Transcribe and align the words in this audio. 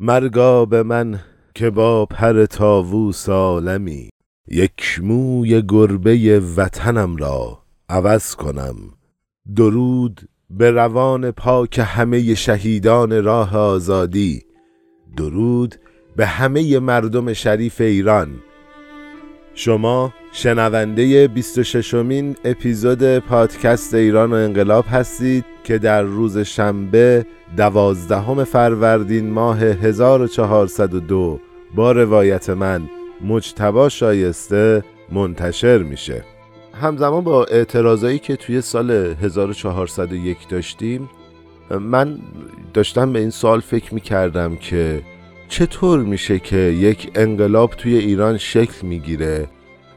مرگا 0.00 0.64
به 0.64 0.82
من 0.82 1.20
که 1.54 1.70
با 1.70 2.06
پر 2.06 2.46
تاووس 2.46 3.28
عالمی 3.28 4.10
یک 4.48 5.00
موی 5.02 5.62
گربه 5.68 6.42
وطنم 6.56 7.16
را 7.16 7.58
عوض 7.88 8.34
کنم. 8.34 8.76
درود 9.56 10.28
به 10.50 10.70
روان 10.70 11.30
پاک 11.30 11.80
همه 11.84 12.34
شهیدان 12.34 13.24
راه 13.24 13.56
آزادی. 13.56 14.42
درود 15.16 15.74
به 16.16 16.26
همه 16.26 16.78
مردم 16.78 17.32
شریف 17.32 17.80
ایران. 17.80 18.28
شما 19.58 20.12
شنونده 20.32 21.28
26 21.28 21.94
مین 21.94 22.36
اپیزود 22.44 23.18
پادکست 23.18 23.94
ایران 23.94 24.32
و 24.32 24.34
انقلاب 24.34 24.84
هستید 24.90 25.44
که 25.64 25.78
در 25.78 26.02
روز 26.02 26.38
شنبه 26.38 27.26
دوازدهم 27.56 28.44
فروردین 28.44 29.30
ماه 29.30 29.58
1402 29.58 31.40
با 31.74 31.92
روایت 31.92 32.50
من 32.50 32.82
مجتبا 33.24 33.88
شایسته 33.88 34.84
منتشر 35.12 35.78
میشه. 35.78 36.24
همزمان 36.82 37.24
با 37.24 37.44
اعتراضایی 37.44 38.18
که 38.18 38.36
توی 38.36 38.60
سال 38.60 38.90
1401 38.90 40.48
داشتیم 40.48 41.10
من 41.80 42.18
داشتم 42.74 43.12
به 43.12 43.18
این 43.18 43.30
سال 43.30 43.60
فکر 43.60 43.94
می‌کردم 43.94 44.56
که 44.56 45.02
چطور 45.48 46.00
میشه 46.00 46.38
که 46.38 46.56
یک 46.56 47.10
انقلاب 47.14 47.70
توی 47.70 47.96
ایران 47.98 48.38
شکل 48.38 48.86
می‌گیره 48.86 49.48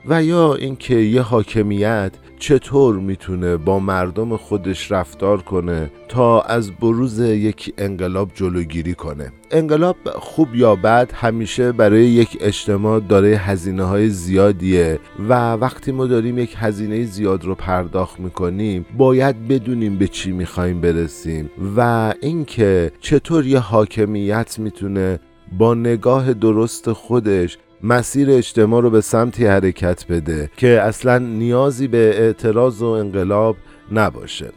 و 0.06 0.24
یا 0.24 0.56
اینکه 0.56 0.96
یه 0.96 1.22
حاکمیت 1.22 2.12
چطور 2.40 2.96
می‌تونه 2.96 3.58
با 3.58 3.80
مردم 3.80 4.38
خودش 4.38 4.92
رفتار 4.92 5.42
کنه 5.42 5.92
تا 6.08 6.42
از 6.42 6.72
بروز 6.72 7.20
یک 7.20 7.74
انقلاب 7.78 8.32
جلوگیری 8.36 8.94
کنه؟ 8.94 9.32
انقلاب 9.52 9.96
خوب 10.16 10.56
یا 10.56 10.76
بد 10.76 11.12
همیشه 11.14 11.72
برای 11.72 12.06
یک 12.06 12.38
اجتماع 12.42 13.00
داره 13.00 13.28
هزینه 13.28 13.84
های 13.84 14.10
زیادیه 14.10 15.00
و 15.30 15.54
وقتی 15.54 15.92
ما 15.92 16.06
داریم 16.06 16.38
یک 16.38 16.56
هزینه 16.58 17.04
زیاد 17.04 17.46
رو 17.46 17.56
پرداخت 17.56 18.20
می‌کنیم 18.20 18.86
باید 18.98 19.48
بدونیم 19.48 19.98
به 19.98 20.08
چی 20.08 20.32
می‌خوایم 20.32 20.82
برسیم 20.82 21.50
و 21.78 22.14
اینکه 22.22 22.92
چطور 23.00 23.46
یه 23.48 23.60
حاکمیت 23.60 24.60
می‌تونه 24.60 25.20
با 25.58 25.74
نگاه 25.74 26.34
درست 26.34 26.92
خودش 26.92 27.58
مسیر 27.84 28.32
اجتماع 28.32 28.82
رو 28.82 28.90
به 28.90 29.02
سمتی 29.02 29.46
حرکت 29.46 30.06
بده 30.08 30.52
که 30.58 30.82
اصلا 30.82 31.18
نیازی 31.18 31.88
به 31.88 32.22
اعتراض 32.22 32.82
و 32.82 32.86
انقلاب 32.86 33.56
نباشه. 33.92 34.52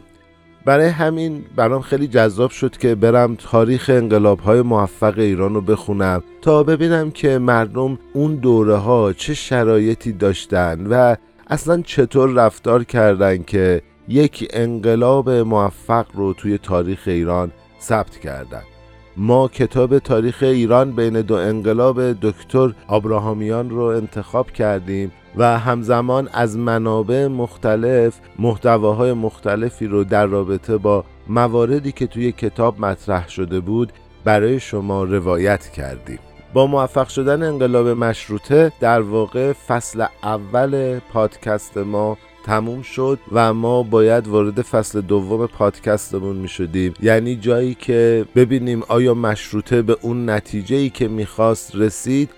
برای 0.65 0.87
همین 0.87 1.43
برام 1.55 1.81
خیلی 1.81 2.07
جذاب 2.07 2.51
شد 2.51 2.77
که 2.77 2.95
برم 2.95 3.35
تاریخ 3.35 3.91
انقلاب 3.93 4.39
های 4.39 4.61
موفق 4.61 5.19
ایران 5.19 5.53
رو 5.53 5.61
بخونم 5.61 6.23
تا 6.41 6.63
ببینم 6.63 7.11
که 7.11 7.37
مردم 7.37 7.99
اون 8.13 8.35
دوره 8.35 8.75
ها 8.75 9.13
چه 9.13 9.33
شرایطی 9.33 10.11
داشتن 10.11 10.87
و 10.87 11.15
اصلا 11.47 11.81
چطور 11.81 12.29
رفتار 12.29 12.83
کردن 12.83 13.43
که 13.43 13.81
یک 14.07 14.47
انقلاب 14.53 15.29
موفق 15.29 16.05
رو 16.13 16.33
توی 16.33 16.57
تاریخ 16.57 17.03
ایران 17.05 17.51
ثبت 17.81 18.17
کردن. 18.17 18.61
ما 19.17 19.47
کتاب 19.47 19.99
تاریخ 19.99 20.43
ایران 20.43 20.91
بین 20.91 21.21
دو 21.21 21.35
انقلاب 21.35 22.11
دکتر 22.11 22.73
آبراهامیان 22.87 23.69
رو 23.69 23.81
انتخاب 23.81 24.51
کردیم 24.51 25.11
و 25.35 25.59
همزمان 25.59 26.29
از 26.33 26.57
منابع 26.57 27.27
مختلف 27.27 28.19
محتواهای 28.39 29.13
مختلفی 29.13 29.87
رو 29.87 30.03
در 30.03 30.25
رابطه 30.25 30.77
با 30.77 31.03
مواردی 31.27 31.91
که 31.91 32.07
توی 32.07 32.31
کتاب 32.31 32.79
مطرح 32.79 33.29
شده 33.29 33.59
بود 33.59 33.93
برای 34.23 34.59
شما 34.59 35.03
روایت 35.03 35.67
کردیم. 35.67 36.19
با 36.53 36.67
موفق 36.67 37.07
شدن 37.07 37.43
انقلاب 37.43 37.87
مشروطه 37.87 38.71
در 38.79 39.01
واقع 39.01 39.53
فصل 39.53 40.05
اول 40.23 40.99
پادکست 41.13 41.77
ما 41.77 42.17
تموم 42.45 42.81
شد 42.81 43.19
و 43.31 43.53
ما 43.53 43.83
باید 43.83 44.27
وارد 44.27 44.61
فصل 44.61 45.01
دوم 45.01 45.47
پادکستمون 45.47 46.35
می 46.35 46.47
شدیم 46.47 46.93
یعنی 47.01 47.35
جایی 47.35 47.73
که 47.73 48.25
ببینیم 48.35 48.83
آیا 48.87 49.13
مشروطه 49.13 49.81
به 49.81 49.97
اون 50.01 50.29
نتیجه 50.29 50.75
ای 50.75 50.89
که 50.89 51.07
می‌خواست 51.07 51.75
رسید 51.75 52.29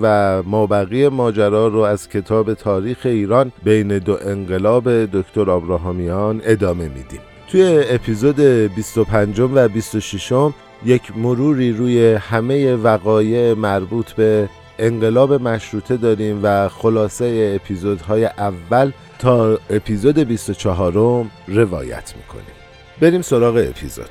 و 0.00 0.42
ما 0.42 0.66
بقیه 0.66 1.08
ماجرا 1.08 1.68
رو 1.68 1.78
از 1.78 2.08
کتاب 2.08 2.54
تاریخ 2.54 2.98
ایران 3.04 3.52
بین 3.62 3.98
دو 3.98 4.18
انقلاب 4.22 4.90
دکتر 4.90 5.50
آبراهامیان 5.50 6.40
ادامه 6.44 6.88
میدیم. 6.88 7.20
توی 7.48 7.84
اپیزود 7.88 8.40
25 8.40 9.40
و 9.40 9.68
26 9.68 10.32
یک 10.84 11.16
مروری 11.16 11.72
روی 11.72 12.12
همه 12.12 12.74
وقایع 12.74 13.54
مربوط 13.54 14.12
به 14.12 14.48
انقلاب 14.82 15.32
مشروطه 15.32 15.96
داریم 15.96 16.40
و 16.42 16.68
خلاصه 16.68 17.58
اپیزودهای 17.60 18.24
اول 18.24 18.92
تا 19.18 19.58
اپیزود 19.70 20.18
24 20.18 21.26
روایت 21.48 22.14
می‌کنیم. 22.16 22.54
بریم 23.00 23.22
سراغ 23.22 23.56
اپیزود. 23.56 24.08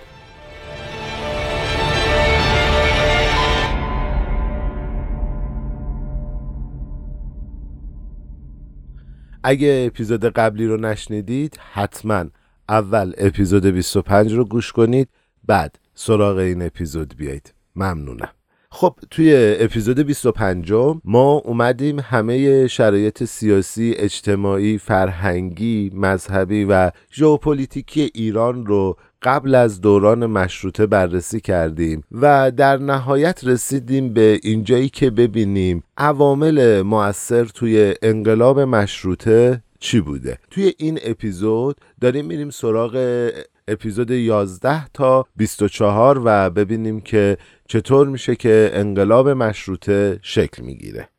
اگه 9.44 9.84
اپیزود 9.88 10.26
قبلی 10.26 10.66
رو 10.68 10.78
نشنیدید 10.78 11.60
حتما 11.74 12.26
اول 12.70 13.14
اپیزود 13.18 13.66
25 13.66 14.34
رو 14.34 14.46
گوش 14.46 14.72
کنید 14.72 15.10
بعد 15.44 15.80
سراغ 15.94 16.38
این 16.38 16.62
اپیزود 16.62 17.16
بیایید. 17.18 17.54
ممنونم. 17.76 18.39
خب 18.72 18.96
توی 19.12 19.56
اپیزود 19.60 20.00
25 20.00 20.72
ما 21.06 21.32
اومدیم 21.32 22.00
همه 22.00 22.68
شرایط 22.68 23.24
سیاسی، 23.24 23.94
اجتماعی، 23.98 24.78
فرهنگی، 24.78 25.92
مذهبی 25.94 26.64
و 26.64 26.92
ژئوپلیتیکی 27.14 28.12
ایران 28.14 28.66
رو 28.66 28.98
قبل 29.22 29.56
از 29.56 29.82
دوران 29.82 30.26
مشروطه 30.26 30.86
بررسی 30.86 31.40
کردیم 31.40 32.04
و 32.12 32.52
در 32.52 32.78
نهایت 32.78 33.44
رسیدیم 33.44 34.14
به 34.14 34.40
اینجایی 34.44 34.90
که 34.90 35.10
ببینیم 35.10 35.84
عوامل 35.98 36.82
مؤثر 36.82 37.46
توی 37.46 37.94
انقلاب 38.02 38.60
مشروطه 38.60 39.62
چی 39.80 40.00
بوده. 40.00 40.38
توی 40.52 40.74
این 40.78 41.00
اپیزود 41.04 41.76
داریم 42.02 42.26
میریم 42.26 42.50
سراغ 42.50 42.96
اپیزود 43.70 44.12
11 44.12 44.88
تا 44.88 45.26
24 45.36 46.22
و 46.26 46.50
ببینیم 46.50 47.02
که 47.02 47.38
چطور 47.68 48.08
میشه 48.08 48.36
که 48.36 48.72
انقلاب 48.74 49.30
مشروطه 49.30 50.20
شکل 50.22 50.64
می‌گیره. 50.64 51.10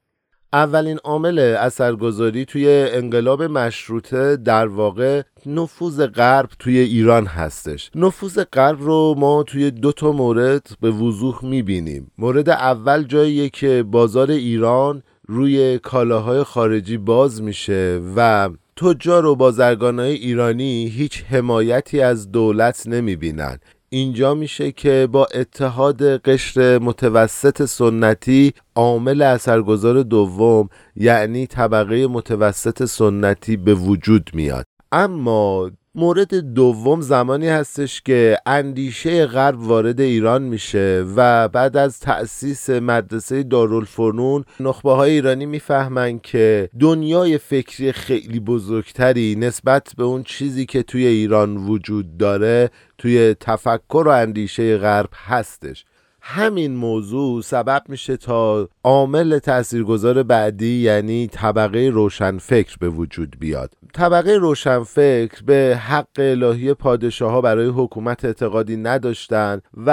اولین 0.52 0.98
عامل 1.04 1.38
اثرگذاری 1.38 2.44
توی 2.44 2.68
انقلاب 2.92 3.42
مشروطه 3.42 4.36
در 4.36 4.66
واقع 4.66 5.22
نفوذ 5.46 6.06
غرب 6.06 6.48
توی 6.58 6.78
ایران 6.78 7.26
هستش. 7.26 7.90
نفوذ 7.94 8.44
غرب 8.52 8.82
رو 8.82 9.14
ما 9.18 9.42
توی 9.42 9.70
دو 9.70 9.92
تا 9.92 10.12
مورد 10.12 10.66
به 10.80 10.90
وضوح 10.90 11.44
می‌بینیم. 11.44 12.10
مورد 12.18 12.50
اول 12.50 13.02
جاییه 13.02 13.48
که 13.48 13.82
بازار 13.82 14.30
ایران 14.30 15.02
روی 15.28 15.78
کالاهای 15.78 16.42
خارجی 16.42 16.96
باز 16.96 17.42
میشه 17.42 18.00
و 18.16 18.50
تجار 18.80 19.26
و 19.26 19.36
بازرگانای 19.36 20.12
ایرانی 20.12 20.86
هیچ 20.86 21.24
حمایتی 21.24 22.00
از 22.00 22.32
دولت 22.32 22.86
نمی‌بینن. 22.86 23.58
اینجا 23.88 24.34
میشه 24.34 24.72
که 24.72 25.08
با 25.12 25.26
اتحاد 25.34 26.02
قشر 26.02 26.78
متوسط 26.78 27.64
سنتی 27.64 28.52
عامل 28.74 29.22
اثرگذار 29.22 30.02
دوم 30.02 30.68
یعنی 30.96 31.46
طبقه 31.46 32.06
متوسط 32.06 32.84
سنتی 32.84 33.56
به 33.56 33.74
وجود 33.74 34.30
میاد. 34.34 34.64
اما 34.92 35.70
مورد 35.94 36.34
دوم 36.34 37.00
زمانی 37.00 37.48
هستش 37.48 38.02
که 38.02 38.38
اندیشه 38.46 39.26
غرب 39.26 39.60
وارد 39.60 40.00
ایران 40.00 40.42
میشه 40.42 41.04
و 41.16 41.48
بعد 41.48 41.76
از 41.76 42.00
تأسیس 42.00 42.70
مدرسه 42.70 43.42
دارالفنون 43.42 44.44
نخبه 44.60 44.92
های 44.92 45.10
ایرانی 45.10 45.46
می‌فهمن 45.46 46.18
که 46.18 46.68
دنیای 46.80 47.38
فکری 47.38 47.92
خیلی 47.92 48.40
بزرگتری 48.40 49.36
نسبت 49.38 49.92
به 49.96 50.04
اون 50.04 50.22
چیزی 50.22 50.66
که 50.66 50.82
توی 50.82 51.06
ایران 51.06 51.56
وجود 51.56 52.16
داره 52.16 52.70
توی 52.98 53.34
تفکر 53.40 54.04
و 54.06 54.10
اندیشه 54.10 54.76
غرب 54.76 55.10
هستش. 55.14 55.84
همین 56.32 56.76
موضوع 56.76 57.42
سبب 57.42 57.82
میشه 57.88 58.16
تا 58.16 58.68
عامل 58.84 59.38
تاثیرگذار 59.38 60.22
بعدی 60.22 60.80
یعنی 60.80 61.26
طبقه 61.26 61.90
روشنفکر 61.92 62.76
به 62.80 62.88
وجود 62.88 63.36
بیاد. 63.38 63.74
طبقه 63.94 64.34
روشنفکر 64.34 65.42
به 65.46 65.80
حق 65.80 66.06
الهی 66.18 66.74
پادشاه 66.74 67.32
ها 67.32 67.40
برای 67.40 67.66
حکومت 67.66 68.24
اعتقادی 68.24 68.76
نداشتند 68.76 69.62
و 69.76 69.90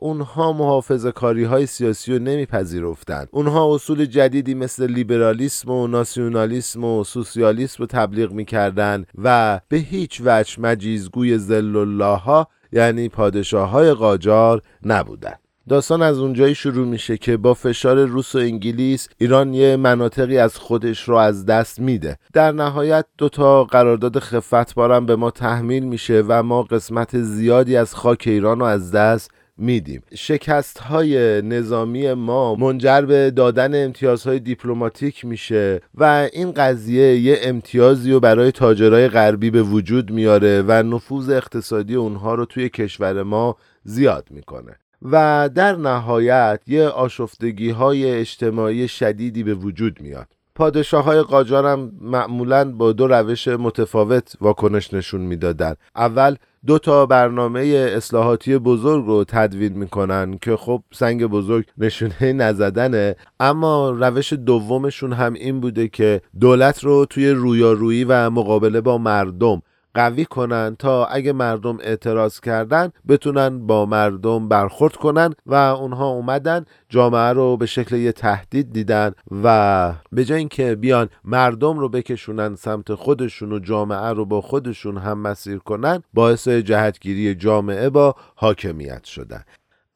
اونها 0.00 0.52
محافظ 0.52 1.06
کاری 1.06 1.44
های 1.44 1.66
سیاسی 1.66 2.12
رو 2.12 2.18
نمیپذیرفتند. 2.18 3.28
اونها 3.30 3.74
اصول 3.74 4.04
جدیدی 4.04 4.54
مثل 4.54 4.86
لیبرالیسم 4.86 5.70
و 5.70 5.86
ناسیونالیسم 5.86 6.84
و 6.84 7.04
سوسیالیسم 7.04 7.76
رو 7.78 7.86
تبلیغ 7.86 8.32
می‌کردن 8.32 9.04
و 9.22 9.60
به 9.68 9.76
هیچ 9.76 10.22
وجه 10.24 10.60
مجیزگوی 10.60 11.38
زل 11.38 11.76
الله 11.76 12.16
ها 12.16 12.48
یعنی 12.72 13.08
پادشاه 13.08 13.70
های 13.70 13.92
قاجار 13.92 14.62
نبودند. 14.84 15.45
داستان 15.68 16.02
از 16.02 16.18
اونجایی 16.18 16.54
شروع 16.54 16.86
میشه 16.86 17.16
که 17.16 17.36
با 17.36 17.54
فشار 17.54 18.04
روس 18.04 18.34
و 18.34 18.38
انگلیس 18.38 19.08
ایران 19.18 19.54
یه 19.54 19.76
مناطقی 19.76 20.38
از 20.38 20.56
خودش 20.56 21.08
رو 21.08 21.14
از 21.16 21.46
دست 21.46 21.80
میده. 21.80 22.16
در 22.32 22.52
نهایت 22.52 23.04
دوتا 23.18 23.64
قرارداد 23.64 24.18
خفتبارم 24.18 25.06
به 25.06 25.16
ما 25.16 25.30
تحمیل 25.30 25.84
میشه 25.84 26.24
و 26.28 26.42
ما 26.42 26.62
قسمت 26.62 27.22
زیادی 27.22 27.76
از 27.76 27.94
خاک 27.94 28.22
ایران 28.26 28.60
رو 28.60 28.64
از 28.66 28.92
دست 28.92 29.30
میدیم. 29.58 30.02
شکست 30.14 30.78
های 30.78 31.42
نظامی 31.42 32.12
ما 32.12 32.54
منجر 32.54 33.02
به 33.02 33.30
دادن 33.30 33.84
امتیازهای 33.84 34.38
دیپلماتیک 34.38 35.24
میشه 35.24 35.80
و 35.94 36.28
این 36.32 36.52
قضیه 36.52 37.18
یه 37.18 37.38
امتیازی 37.42 38.12
رو 38.12 38.20
برای 38.20 38.52
تاجرای 38.52 39.08
غربی 39.08 39.50
به 39.50 39.62
وجود 39.62 40.10
میاره 40.10 40.62
و 40.66 40.72
نفوذ 40.72 41.30
اقتصادی 41.30 41.94
اونها 41.94 42.34
رو 42.34 42.44
توی 42.44 42.68
کشور 42.68 43.22
ما 43.22 43.56
زیاد 43.84 44.26
می‌کنه. 44.30 44.76
و 45.12 45.48
در 45.54 45.76
نهایت 45.76 46.60
یه 46.66 46.88
آشفتگی 46.88 47.70
های 47.70 48.10
اجتماعی 48.10 48.88
شدیدی 48.88 49.42
به 49.42 49.54
وجود 49.54 50.00
میاد. 50.00 50.26
پادشاه 50.54 51.04
های 51.04 51.22
قاجار 51.22 51.66
هم 51.66 51.92
معمولا 52.00 52.72
با 52.72 52.92
دو 52.92 53.06
روش 53.06 53.48
متفاوت 53.48 54.32
واکنش 54.40 54.94
نشون 54.94 55.20
می‌دادن. 55.20 55.74
اول 55.96 56.36
دو 56.66 56.78
تا 56.78 57.06
برنامه 57.06 57.60
اصلاحاتی 57.96 58.58
بزرگ 58.58 59.06
رو 59.06 59.24
تدوین 59.24 59.72
می‌کنن 59.72 60.38
که 60.42 60.56
خب 60.56 60.82
سنگ 60.92 61.26
بزرگ 61.26 61.64
نشونه 61.78 62.32
نزدنه. 62.32 63.16
اما 63.40 63.90
روش 63.90 64.32
دومشون 64.32 65.12
هم 65.12 65.34
این 65.34 65.60
بوده 65.60 65.88
که 65.88 66.20
دولت 66.40 66.84
رو 66.84 67.06
توی 67.10 67.30
رویارویی 67.30 68.04
و 68.04 68.30
مقابله 68.30 68.80
با 68.80 68.98
مردم 68.98 69.62
قوی 69.96 70.24
کنن 70.24 70.76
تا 70.78 71.06
اگه 71.06 71.32
مردم 71.32 71.78
اعتراض 71.80 72.40
کردن 72.40 72.92
بتونن 73.08 73.66
با 73.66 73.86
مردم 73.86 74.48
برخورد 74.48 74.96
کنن 74.96 75.34
و 75.46 75.54
اونها 75.54 76.06
اومدن 76.08 76.64
جامعه 76.88 77.32
رو 77.32 77.56
به 77.56 77.66
شکل 77.66 77.96
یه 77.96 78.12
تهدید 78.12 78.72
دیدن 78.72 79.12
و 79.44 79.92
به 80.12 80.24
جای 80.24 80.38
اینکه 80.38 80.74
بیان 80.74 81.08
مردم 81.24 81.78
رو 81.78 81.88
بکشونن 81.88 82.54
سمت 82.54 82.94
خودشون 82.94 83.52
و 83.52 83.58
جامعه 83.58 84.08
رو 84.08 84.24
با 84.24 84.40
خودشون 84.40 84.98
هم 84.98 85.18
مسیر 85.18 85.58
کنن 85.58 86.02
باعث 86.14 86.48
جهتگیری 86.48 87.34
جامعه 87.34 87.90
با 87.90 88.14
حاکمیت 88.34 89.04
شدن. 89.04 89.44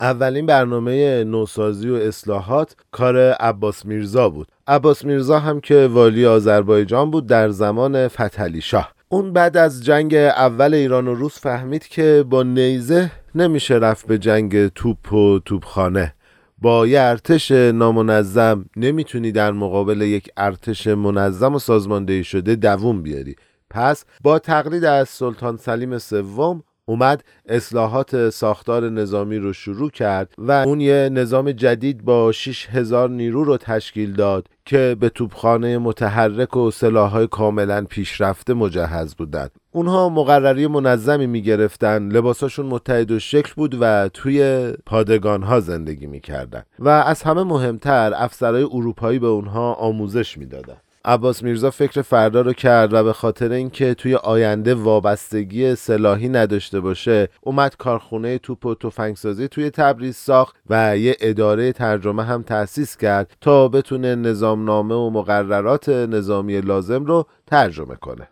اولین 0.00 0.47
برنامه 0.47 1.25
نوسازی 1.25 1.91
و 1.91 1.94
اصلاحات 1.94 2.76
کار 2.93 3.17
عباس 3.19 3.87
میرزا 3.87 4.29
بود. 4.29 4.49
عباس 4.67 5.05
میرزا 5.05 5.38
هم 5.38 5.61
که 5.61 5.87
والی 5.93 6.26
آذربایجان 6.26 7.11
بود 7.11 7.26
در 7.26 7.49
زمان 7.49 8.08
فتحعلی 8.08 8.61
شاه. 8.61 8.93
اون 9.12 9.33
بعد 9.33 9.57
از 9.57 9.85
جنگ 9.85 10.15
اول 10.15 10.75
ایران 10.75 11.09
و 11.09 11.15
روس 11.15 11.41
فهمید 11.41 11.87
که 11.89 12.25
با 12.31 12.43
نیزه 12.43 13.11
نمیشه 13.35 13.75
رفت 13.75 14.07
به 14.07 14.19
جنگ 14.19 14.69
توپ 14.69 15.12
و 15.12 15.39
توپخانه. 15.39 16.15
با 16.59 16.87
یه 16.87 17.01
ارتش 17.01 17.51
نامنظم 17.51 18.65
نمی‌تونی 18.77 19.33
در 19.33 19.53
مقابل 19.53 20.01
یک 20.01 20.29
ارتش 20.37 20.87
منظم 20.87 21.55
و 21.55 21.59
سازماندهی 21.59 22.25
شده 22.25 22.57
دووم 22.57 23.03
بیاری. 23.03 23.37
پس 23.71 24.05
با 24.23 24.39
تقلید 24.39 24.85
از 24.85 25.09
سلطان 25.09 25.57
سلیم 25.57 25.99
سوم 25.99 26.62
اومد 26.90 27.25
اصلاحات 27.48 28.31
ساختار 28.31 28.90
نظامی 28.90 29.37
رو 29.37 29.52
شروع 29.52 29.90
کرد 29.90 30.34
و 30.38 30.52
اون 30.52 30.81
یه 30.81 31.08
نظام 31.12 31.52
جدید 31.52 32.04
با 32.04 32.32
6000 32.32 33.10
نیرو 33.10 33.44
رو 33.44 33.56
تشکیل 33.56 34.12
داد 34.12 34.46
که 34.64 34.96
به 35.00 35.08
توپخانه 35.08 35.78
متحرک 35.78 36.56
و 36.56 36.70
سلاحهای 36.70 37.26
کاملا 37.26 37.84
پیشرفته 37.84 38.54
مجهز 38.54 39.14
بودند. 39.14 39.50
اونها 39.72 40.08
مقرری 40.08 40.66
منظمی 40.66 41.26
می‌گرفتن 41.26 42.08
لباساشون 42.08 42.66
متحد 42.66 43.10
و 43.10 43.19
شکل 43.19 43.52
بود 43.56 43.76
و 43.81 44.08
توی 44.08 44.70
پادگان 44.87 45.42
ها 45.42 45.60
زندگی 45.60 46.06
می‌کردن 46.06 46.62
و 46.78 46.88
از 46.88 47.22
همه 47.22 47.42
مهمتر 47.42 48.12
افسرهای 48.16 48.62
اروپایی 48.62 49.19
به 49.19 49.26
اونها 49.26 49.72
آموزش 49.72 50.38
می‌دادن 50.38 50.76
عباس 51.05 51.43
میرزا 51.43 51.70
فکر 51.70 52.02
فردا 52.02 52.41
رو 52.41 52.52
کرد 52.52 52.93
و 52.93 53.05
به 53.05 53.12
خاطر 53.12 53.52
اینکه 53.52 53.94
توی 53.94 54.14
آینده 54.14 54.75
وابستگی 54.75 55.75
سلاحی 55.75 56.29
نداشته 56.29 56.81
باشه 56.81 57.29
اومد 57.41 57.76
کارخونه 57.76 58.38
توپ 58.38 58.67
و 58.67 58.75
تفنگسازی 58.75 59.49
توی 59.49 59.70
تبریز 59.70 60.17
ساخت 60.17 60.56
و 60.70 60.99
یه 60.99 61.17
اداره 61.20 61.73
ترجمه 61.73 62.25
هم 62.25 62.43
تأسیس 62.43 62.97
کرد 62.97 63.37
تا 63.41 63.69
بتونه 63.69 64.14
نظامنامه 64.14 64.94
و 64.94 65.11
مقررات 65.11 65.88
نظامی 65.88 66.61
لازم 66.61 67.05
رو 67.05 67.26
ترجمه 67.47 67.97
کنه. 67.97 68.29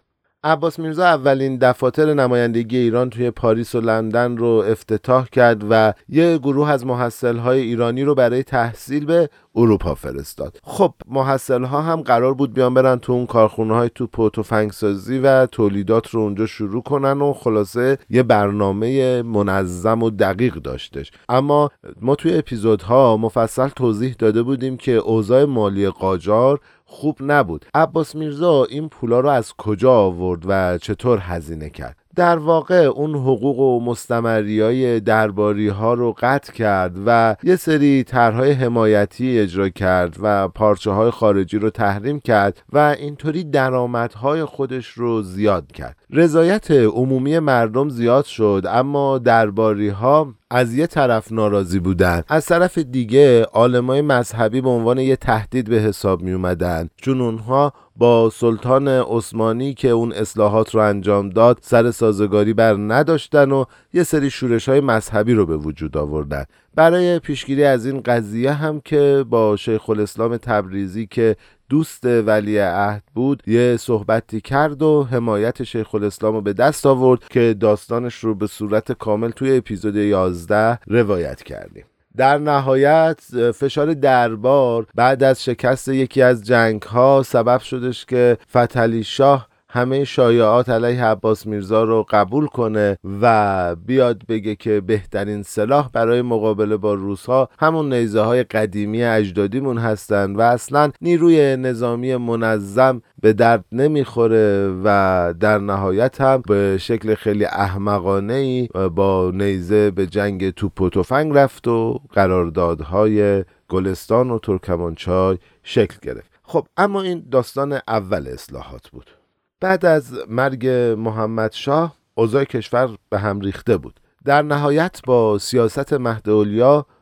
عباس 0.48 0.78
میرزا 0.78 1.04
اولین 1.04 1.56
دفاتر 1.56 2.14
نمایندگی 2.14 2.76
ایران 2.76 3.10
توی 3.10 3.30
پاریس 3.30 3.74
و 3.74 3.80
لندن 3.80 4.36
رو 4.36 4.64
افتتاح 4.68 5.28
کرد 5.28 5.64
و 5.70 5.92
یه 6.08 6.38
گروه 6.38 6.70
از 6.70 6.86
محصل 6.86 7.36
های 7.36 7.60
ایرانی 7.60 8.04
رو 8.04 8.14
برای 8.14 8.42
تحصیل 8.42 9.04
به 9.04 9.28
اروپا 9.56 9.94
فرستاد. 9.94 10.60
خب 10.64 10.94
محصل 11.08 11.64
ها 11.64 11.82
هم 11.82 12.00
قرار 12.00 12.34
بود 12.34 12.54
بیان 12.54 12.74
برن 12.74 12.98
تو 12.98 13.12
اون 13.12 13.26
کارخونه 13.26 13.74
های 13.74 13.90
توپ 13.94 14.18
و 14.18 14.30
تفنگسازی 14.30 15.18
و 15.18 15.46
تولیدات 15.46 16.08
رو 16.10 16.20
اونجا 16.20 16.46
شروع 16.46 16.82
کنن 16.82 17.22
و 17.22 17.32
خلاصه 17.32 17.98
یه 18.10 18.22
برنامه 18.22 19.22
منظم 19.22 20.02
و 20.02 20.10
دقیق 20.10 20.54
داشتش. 20.54 21.12
اما 21.28 21.70
ما 22.00 22.14
توی 22.14 22.38
اپیزودها 22.38 23.16
مفصل 23.16 23.68
توضیح 23.68 24.16
داده 24.18 24.42
بودیم 24.42 24.76
که 24.76 24.92
اوضاع 24.92 25.44
مالی 25.44 25.88
قاجار 25.88 26.60
خوب 26.90 27.18
نبود. 27.20 27.66
عباس 27.74 28.14
میرزا 28.14 28.64
این 28.64 28.88
پولا 28.88 29.20
رو 29.20 29.28
از 29.28 29.52
کجا 29.52 29.92
آورد 29.92 30.42
و 30.46 30.78
چطور 30.78 31.18
هزینه 31.18 31.70
کرد؟ 31.70 31.97
در 32.18 32.38
واقع 32.38 32.74
اون 32.74 33.14
حقوق 33.14 33.58
و 33.58 33.80
مستمری 33.80 34.60
های 34.60 35.00
درباری 35.00 35.68
ها 35.68 35.94
رو 35.94 36.14
قطع 36.18 36.52
کرد 36.52 36.96
و 37.06 37.36
یه 37.42 37.56
سری 37.56 38.04
طرحهای 38.04 38.52
حمایتی 38.52 39.38
اجرا 39.38 39.68
کرد 39.68 40.16
و 40.22 40.48
پارچه 40.48 40.90
های 40.90 41.10
خارجی 41.10 41.58
رو 41.58 41.70
تحریم 41.70 42.20
کرد 42.20 42.62
و 42.72 42.78
اینطوری 42.78 43.44
درآمدهای 43.44 44.44
خودش 44.44 44.86
رو 44.86 45.22
زیاد 45.22 45.72
کرد. 45.72 45.96
رضایت 46.10 46.70
عمومی 46.70 47.38
مردم 47.38 47.88
زیاد 47.88 48.24
شد 48.24 48.64
اما 48.68 49.18
درباری 49.18 49.88
ها 49.88 50.34
از 50.50 50.74
یه 50.74 50.86
طرف 50.86 51.32
ناراضی 51.32 51.78
بودن. 51.78 52.22
از 52.28 52.46
طرف 52.46 52.78
دیگه 52.78 53.42
عالمای 53.42 54.02
مذهبی 54.02 54.60
به 54.60 54.68
عنوان 54.68 54.98
یه 54.98 55.16
تهدید 55.16 55.70
به 55.70 55.76
حساب 55.76 56.22
می 56.22 56.32
اومدن 56.32 56.88
چون 56.96 57.20
اونها 57.20 57.72
با 57.98 58.30
سلطان 58.30 58.88
عثمانی 58.88 59.74
که 59.74 59.88
اون 59.88 60.12
اصلاحات 60.12 60.74
رو 60.74 60.80
انجام 60.80 61.30
داد 61.30 61.58
سر 61.62 61.90
سازگاری 61.90 62.52
بر 62.52 62.74
نداشتن 62.74 63.50
و 63.52 63.64
یه 63.92 64.02
سری 64.02 64.30
شورش 64.30 64.68
های 64.68 64.80
مذهبی 64.80 65.34
رو 65.34 65.46
به 65.46 65.56
وجود 65.56 65.96
آوردن. 65.96 66.44
برای 66.74 67.18
پیشگیری 67.18 67.64
از 67.64 67.86
این 67.86 68.00
قضیه 68.00 68.52
هم 68.52 68.80
که 68.80 69.24
با 69.30 69.56
شیخ 69.56 69.90
الاسلام 69.90 70.36
تبریزی 70.36 71.06
که 71.06 71.36
دوست 71.68 72.04
ولی 72.04 72.58
عهد 72.58 73.02
بود 73.14 73.42
یه 73.46 73.76
صحبتی 73.76 74.40
کرد 74.40 74.82
و 74.82 75.04
حمایت 75.10 75.62
شیخ 75.62 75.94
الاسلام 75.94 76.34
رو 76.34 76.40
به 76.40 76.52
دست 76.52 76.86
آورد 76.86 77.28
که 77.30 77.56
داستانش 77.60 78.14
رو 78.14 78.34
به 78.34 78.46
صورت 78.46 78.92
کامل 78.92 79.30
توی 79.30 79.56
اپیزود 79.56 79.96
11 79.96 80.78
روایت 80.86 81.42
کردیم. 81.42 81.84
در 82.18 82.38
نهایت 82.38 83.20
فشار 83.54 83.94
دربار 83.94 84.86
بعد 84.94 85.22
از 85.22 85.44
شکست 85.44 85.88
یکی 85.88 86.22
از 86.22 86.44
جنگ 86.44 86.82
ها 86.82 87.22
سبب 87.26 87.60
شدش 87.60 88.06
که 88.06 88.38
فتلی 88.50 89.04
شاه 89.04 89.48
همه 89.70 90.04
شایعات 90.04 90.68
علیه 90.68 91.04
عباس 91.04 91.46
میرزا 91.46 91.84
رو 91.84 92.06
قبول 92.10 92.46
کنه 92.46 92.98
و 93.22 93.76
بیاد 93.76 94.22
بگه 94.28 94.54
که 94.54 94.80
بهترین 94.80 95.42
سلاح 95.42 95.90
برای 95.92 96.22
مقابله 96.22 96.76
با 96.76 96.94
روس 96.94 97.26
ها 97.26 97.48
همون 97.58 97.92
نیزه 97.92 98.20
های 98.20 98.42
قدیمی 98.42 99.04
اجدادیمون 99.04 99.78
هستن 99.78 100.36
و 100.36 100.40
اصلا 100.40 100.90
نیروی 101.00 101.56
نظامی 101.56 102.16
منظم 102.16 103.02
به 103.22 103.32
درد 103.32 103.64
نمی‌خوره 103.72 104.68
و 104.84 105.34
در 105.40 105.58
نهایت 105.58 106.20
هم 106.20 106.42
به 106.48 106.78
شکل 106.80 107.14
خیلی 107.14 107.44
احمقانه 107.44 108.34
ای 108.34 108.68
با 108.94 109.30
نیزه 109.34 109.90
به 109.90 110.06
جنگ 110.06 110.50
توپ 110.50 110.80
و 110.80 110.90
تفنگ 110.90 111.32
رفت 111.34 111.68
و 111.68 112.00
قراردادهای 112.12 113.44
گلستان 113.68 114.30
و 114.30 114.38
ترکمانچای 114.38 115.38
شکل 115.62 115.96
گرفت. 116.02 116.30
خب 116.42 116.66
اما 116.76 117.02
این 117.02 117.24
داستان 117.30 117.80
اول 117.88 118.28
اصلاحات 118.28 118.88
بود. 118.88 119.17
بعد 119.60 119.86
از 119.86 120.14
مرگ 120.28 120.68
محمد 120.98 121.52
شاه 121.52 121.94
اوضاع 122.14 122.44
کشور 122.44 122.96
به 123.10 123.18
هم 123.18 123.40
ریخته 123.40 123.76
بود. 123.76 124.00
در 124.24 124.42
نهایت 124.42 125.00
با 125.06 125.38
سیاست 125.38 125.92
مهد 125.92 126.28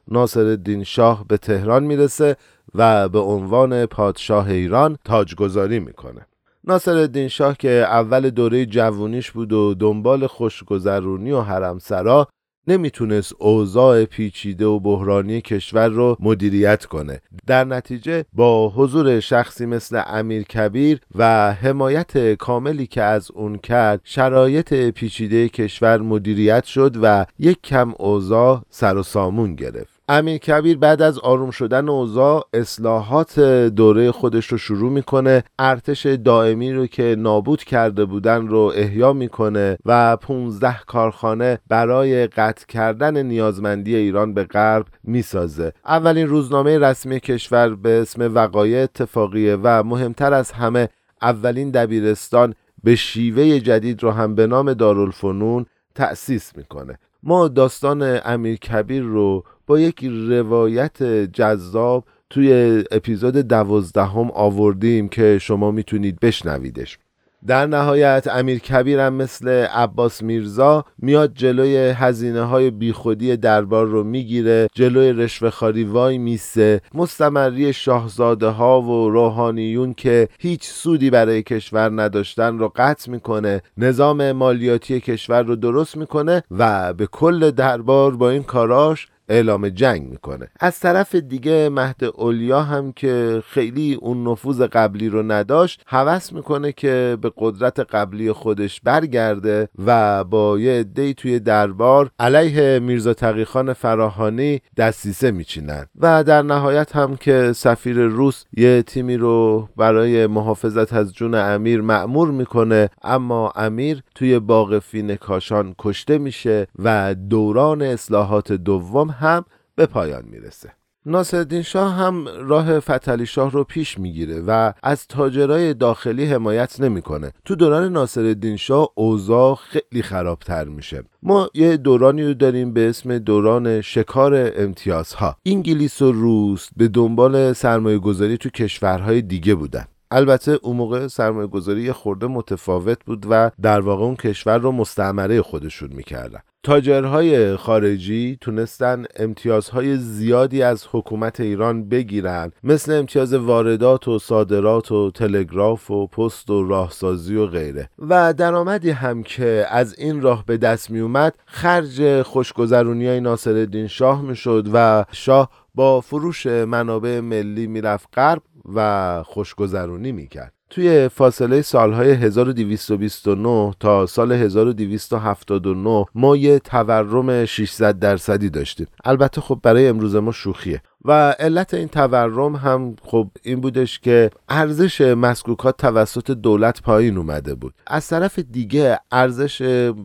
ناصر 0.09 0.41
الدین 0.45 0.85
شاه 0.85 1.25
به 1.29 1.37
تهران 1.37 1.85
می‌رسه 1.85 2.37
و 2.75 3.09
به 3.09 3.19
عنوان 3.19 3.87
پادشاه 3.87 4.49
ایران 4.49 4.99
تاجگذاری 5.05 5.81
می‌کنه. 5.81 6.27
ناصر 6.65 6.97
الدین 6.97 7.29
شاه 7.29 7.57
که 7.57 7.69
اول 7.69 8.31
دوره 8.31 8.67
جوونیش 8.67 9.31
بود 9.31 9.53
و 9.53 9.75
دنبال 9.75 10.27
خوشگذرونی 10.27 11.33
و 11.33 11.41
حرمسرا 11.41 12.29
نمی‌تونست 12.69 13.35
اوضاع 13.39 14.05
پیچیده 14.05 14.67
و 14.67 14.81
بحرانی 14.81 15.41
کشور 15.41 15.89
رو 15.89 16.17
مدیریت 16.21 16.85
کنه. 16.85 17.21
در 17.47 17.65
نتیجه 17.65 18.25
با 18.33 18.69
حضور 18.69 19.21
شخصی 19.21 19.67
مثل 19.67 20.03
امیر 20.07 20.43
کبیر 20.43 21.01
و 21.15 21.53
حمایت 21.53 22.35
کاملی 22.35 22.87
که 22.87 23.03
از 23.03 23.31
اون 23.31 23.59
کرد 23.59 24.01
شرایط 24.05 24.75
پیچیده 24.91 25.49
کشور 25.49 25.99
مدیریت 25.99 26.65
شد 26.65 26.97
و 27.03 27.27
یک 27.39 27.63
کم 27.63 27.95
اوضاع 27.99 28.63
سر 28.71 28.97
و 28.97 29.03
سامون 29.03 29.55
گرفت. 29.55 29.96
امیر 30.09 30.39
کبیر 30.39 30.79
بعد 30.79 31.03
از 31.03 31.19
آروم 31.19 31.51
شدن 31.51 31.89
اوضاع 31.89 32.49
اصلاحات 32.53 33.41
دوره 33.41 34.11
خودش 34.11 34.47
رو 34.47 34.59
شروع 34.59 34.93
می‌کنه. 34.93 35.45
ارتش 35.59 36.07
دائمی 36.07 36.73
رو 36.73 36.87
که 36.87 37.17
نابود 37.19 37.65
کرده 37.65 38.05
بودن 38.05 38.47
رو 38.47 38.73
احیا 38.77 39.13
می‌کنه 39.13 39.79
و 39.87 40.17
15 40.17 40.81
کارخانه 40.87 41.59
برای 41.69 42.27
قطع 42.27 42.67
کردن 42.67 43.27
نیازمندی 43.27 43.97
ایران 43.97 44.35
به 44.35 44.45
غرب 44.45 44.87
می‌سازه. 45.05 45.73
اولین 45.87 46.27
روزنامه 46.27 46.79
رسمی 46.79 47.21
کشور 47.21 47.75
به 47.75 48.01
اسم 48.01 48.35
وقایع 48.35 48.83
اتفاقیه 48.83 49.59
و 49.63 49.83
مهمتر 49.83 50.35
از 50.35 50.53
همه 50.53 50.89
اولین 51.23 51.71
دبیرستان 51.71 52.55
به 52.85 52.97
شیوه 52.97 53.61
جدید 53.61 54.03
رو 54.03 54.11
هم 54.11 54.35
به 54.35 54.47
نام 54.47 54.73
دارالفنون 54.73 55.67
تأسیس 55.95 56.57
می‌کنه. 56.57 56.99
ما 57.29 57.49
داستان 57.49 58.21
امیر 58.25 58.57
کبیر 58.57 59.03
رو 59.03 59.45
با 59.67 59.81
یک 59.81 60.05
روایت 60.05 61.03
جذاب 61.33 62.05
توی 62.31 62.85
اپیزود 62.91 63.37
دوازدهم 63.37 64.31
آوردیم 64.35 65.09
که 65.09 65.39
شما 65.39 65.71
می‌تونید 65.71 66.21
بشنویدش. 66.21 66.99
در 67.47 67.67
نهایت 67.67 68.29
امیر 68.33 68.59
کبیرم 68.59 69.15
مثل 69.15 69.49
عباس 69.49 70.23
میرزا 70.23 70.85
میاد 70.99 71.33
جلوی 71.35 71.77
هزینه 71.77 72.43
های 72.43 72.71
بیخودی 72.71 73.37
دربار 73.37 73.87
رو 73.87 74.05
می‌گیره 74.05 74.69
جلوی 74.75 75.13
رشوه 75.13 75.51
خاری 75.51 75.85
وای 75.85 76.19
میسه. 76.19 76.81
مستمری 76.95 77.73
شاهزاده 77.73 78.47
ها 78.47 78.81
و 78.81 79.11
روحانیون 79.11 79.95
که 79.95 80.29
هیچ 80.39 80.65
سودی 80.65 81.11
برای 81.11 81.43
کشور 81.43 82.03
نداشتن 82.03 82.59
رو 82.59 82.73
قطع 82.77 83.11
می‌کنه. 83.11 83.63
نظام 83.77 84.33
مالیاتی 84.33 85.01
کشور 85.01 85.43
رو 85.43 85.57
درست 85.57 85.97
می‌کنه 85.97 86.43
و 86.51 86.93
به 86.93 87.07
کل 87.07 87.51
دربار 87.51 88.17
با 88.17 88.31
این 88.31 88.43
کاراش 88.43 89.09
اعلام 89.29 89.69
جنگ 89.69 90.09
می‌کنه. 90.11 90.49
از 90.61 90.81
طرف 90.81 91.15
دیگه 91.15 91.69
مهد 91.69 92.05
اولیا 92.05 92.63
هم 92.63 92.93
که 92.93 93.43
خیلی 93.49 93.95
اون 93.95 94.29
نفوذ 94.29 94.63
قبلی 94.63 95.09
رو 95.09 95.23
نداشت 95.23 95.83
هوس 95.87 96.33
می‌کنه 96.33 96.73
که 96.73 97.19
به 97.21 97.33
قدرت 97.37 97.81
قبلی 97.81 98.33
خودش 98.33 98.81
برگرده 98.81 99.69
و 99.87 100.25
با 100.25 100.59
یه 100.59 100.81
عدهای 100.81 101.15
توی 101.15 101.39
دربار 101.39 102.11
علیه 102.19 102.79
میرزا 102.79 103.15
تقیخان 103.15 103.73
فراهانی 103.73 104.61
دستیسه 104.77 105.31
میچینن. 105.31 105.87
و 106.01 106.25
در 106.25 106.43
نهایت 106.43 106.97
هم 106.97 107.17
که 107.17 107.53
سفیر 107.53 107.97
روس 107.97 108.45
یه 108.57 108.83
تیمی 108.83 109.17
رو 109.17 109.69
برای 109.77 110.27
محافظت 110.27 110.93
از 110.93 111.15
جون 111.15 111.35
امیر 111.35 111.81
معمور 111.81 112.31
می‌کنه 112.31 112.89
اما 113.03 113.53
امیر 113.57 114.03
توی 114.15 114.39
باغ 114.39 114.79
فین 114.79 115.17
کاشان 115.17 115.75
کشته 115.79 116.19
میشه 116.19 116.67
و 116.79 117.15
دوران 117.15 117.83
اصلاحات 117.83 118.53
دوم 118.53 119.16
هم 119.17 119.45
به 119.77 119.87
پایان 119.87 120.25
می‌رسه 120.25 120.73
ناصرالدین 121.07 121.63
شاه 121.63 121.95
هم 121.95 122.29
راه 122.29 122.81
فتلی 122.81 123.27
شاه 123.27 123.51
رو 123.51 123.65
پیش 123.65 123.99
می‌گیره 123.99 124.41
و 124.41 124.73
از 124.83 125.07
تاجرای 125.07 125.75
داخلی 125.75 126.25
حمایت 126.25 126.81
نمی‌کنه. 126.81 127.33
تو 127.45 127.55
دوران 127.55 127.93
ناصرالدین 127.93 128.57
شاه 128.57 128.89
اوضاع 128.95 129.55
خیلی 129.55 130.03
خرابتر 130.03 130.65
میشه. 130.65 131.03
ما 131.23 131.51
یه 131.55 131.77
دورانی 131.77 132.25
رو 132.25 132.35
داریم 132.35 132.73
به 132.73 132.89
اسم 132.89 133.19
دوران 133.19 133.81
شکار 133.81 134.53
امتیازها. 134.57 135.37
انگلیس 135.47 136.03
و 136.03 136.13
روس 136.13 136.69
به 136.77 136.89
دنبال 136.89 137.53
سرمایه 137.53 137.99
گذاری 137.99 138.37
تو 138.37 138.51
کشورهای 138.51 139.23
دیگه 139.23 139.55
بودن. 139.55 139.85
البته 140.11 140.59
اون 140.63 140.77
موقع 140.77 141.07
سرمایه 141.07 141.47
گذاری 141.47 141.83
یه 141.83 141.93
خورده 141.93 142.27
متفاوت 142.27 143.05
بود 143.05 143.27
و 143.31 143.51
در 143.63 143.81
واقع 143.81 144.05
اون 144.05 144.17
کشور 144.17 144.59
رو 144.59 144.73
مستعمره 144.73 145.43
خودشون 145.43 145.91
می‌کردن 145.93 146.41
تاجرهای 146.67 147.57
خارجی 147.57 148.39
تونستن 148.41 149.05
امتیازهای 149.17 149.97
زیادی 149.97 150.63
از 150.63 150.87
حکومت 150.93 151.41
ایران 151.41 151.89
بگیرن. 151.89 152.53
مثل 152.65 152.93
امتیاز 152.93 153.35
واردات 153.35 154.09
و 154.09 154.19
صادرات 154.19 154.93
و 154.93 155.11
تلگراف 155.11 155.91
و 155.91 156.07
پست 156.07 156.51
و 156.51 156.69
راهسازی 156.69 157.37
و 157.37 157.47
غیره. 157.47 157.91
و 157.99 158.33
درآمدی 158.33 158.91
هم 158.91 159.23
که 159.23 159.67
از 159.71 159.99
این 159.99 160.23
راه 160.23 160.45
به 160.47 160.57
دست 160.57 160.91
می 160.91 161.01
اومد 161.01 161.35
خرج 161.47 162.23
خوشگذرونی 162.23 163.07
های 163.07 163.21
ناصر 163.21 163.87
شاه 163.87 164.23
می 164.23 164.37
شد 164.37 164.67
و 164.73 165.05
شاه 165.13 165.51
با 165.75 166.01
فروش 166.01 166.47
منابع 166.47 167.21
ملی 167.21 167.67
می‌رفت 167.67 168.09
غرب 168.15 168.43
و 168.75 169.23
خوشگذرونی 169.27 170.13
می‌کرد 170.13 170.56
توی 170.71 171.09
فاصله 171.09 171.63
سالهای 171.63 172.11
1229 172.11 173.73
تا 173.81 174.07
سال 174.07 174.33
1279 174.33 176.05
ما 176.15 176.37
یه 176.37 176.59
تورم 176.59 177.45
600 177.45 177.99
درصدی 177.99 178.51
داشتیم. 178.51 178.87
البته 179.05 179.41
خب 179.41 179.61
برای 179.63 179.89
امروز 179.89 180.17
ما 180.17 180.33
شوخیه. 180.33 180.83
و 181.07 181.31
علت 181.39 181.75
این 181.75 181.89
تورم 181.89 182.57
هم 182.57 182.97
خب 183.03 183.29
این 183.43 183.61
بودش 183.61 183.99
که 183.99 184.31
ارزش 184.49 185.01
مسکوکات 185.01 185.77
توسط 185.77 186.31
دولت 186.31 186.83
پایین 186.83 187.17
اومده 187.17 187.55
بود. 187.55 187.75
از 187.87 188.09
طرف 188.09 188.39
دیگه 188.39 188.99
ارزش 189.13 189.61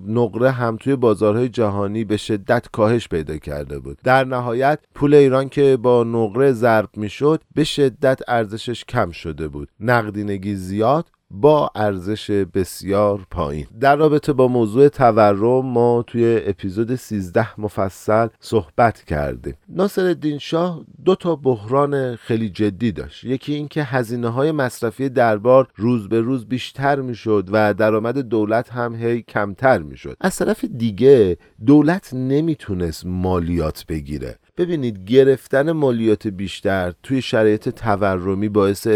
نقره 0.08 0.52
هم 0.52 0.78
توی 0.78 0.96
بازارهای 0.96 1.50
جهانی 1.50 2.04
به 2.04 2.18
شدت 2.18 2.68
کاهش 2.72 3.08
پیدا 3.08 3.38
کرده 3.38 3.80
بود. 3.80 3.98
در 4.04 4.24
نهایت 4.24 4.80
پول 4.96 5.14
ایران 5.14 5.50
که 5.50 5.78
با 5.78 6.04
نقره 6.04 6.52
ضرب 6.52 6.90
می‌شد 6.98 7.42
به 7.56 7.64
شدت 7.64 8.20
ارزشش 8.28 8.86
کم 8.86 9.12
شده 9.12 9.48
بود. 9.48 9.70
نقدینگی 9.80 10.56
زیاد 10.56 11.08
با 11.34 11.72
ارزش 11.76 12.32
بسیار 12.32 13.26
پایین. 13.32 13.68
در 13.80 13.96
رابطه 13.96 14.34
با 14.34 14.48
موضوع 14.48 14.88
تورم 14.88 15.66
ما 15.66 16.04
توی 16.08 16.42
اپیزود 16.46 16.96
13 16.96 17.62
مفصل 17.62 18.28
صحبت 18.40 19.04
کردیم. 19.04 19.56
ناصر 19.70 20.02
الدین 20.06 20.38
شاه 20.38 20.82
دو 21.06 21.16
تا 21.16 21.36
بحران 21.36 22.16
خیلی 22.16 22.50
جدی 22.50 22.92
داشت. 22.92 23.24
یکی 23.24 23.54
اینکه 23.54 23.84
هزینه 23.84 24.30
های 24.30 24.52
مصرفی 24.52 25.10
دربار 25.10 25.68
روز 25.76 26.10
به 26.10 26.22
روز 26.22 26.46
بیشتر 26.46 27.02
می‌شد 27.02 27.50
و 27.52 27.74
درآمد 27.74 28.18
دولت 28.18 28.70
هم 28.70 28.96
هی 28.96 29.22
کمتر 29.22 29.78
می‌شد. 29.78 30.18
از 30.22 30.36
طرف 30.36 30.66
دیگه 30.66 31.38
دولت 31.66 32.14
نمی‌تونست 32.14 33.06
مالیات 33.06 33.86
بگیره. 33.88 34.38
ببینید 34.62 35.06
گرفتن 35.06 35.72
مالیات 35.72 36.28
بیشتر 36.28 36.94
توی 37.04 37.22
شرایط 37.22 37.70
تورمی 37.70 38.50
باعث 38.50 38.88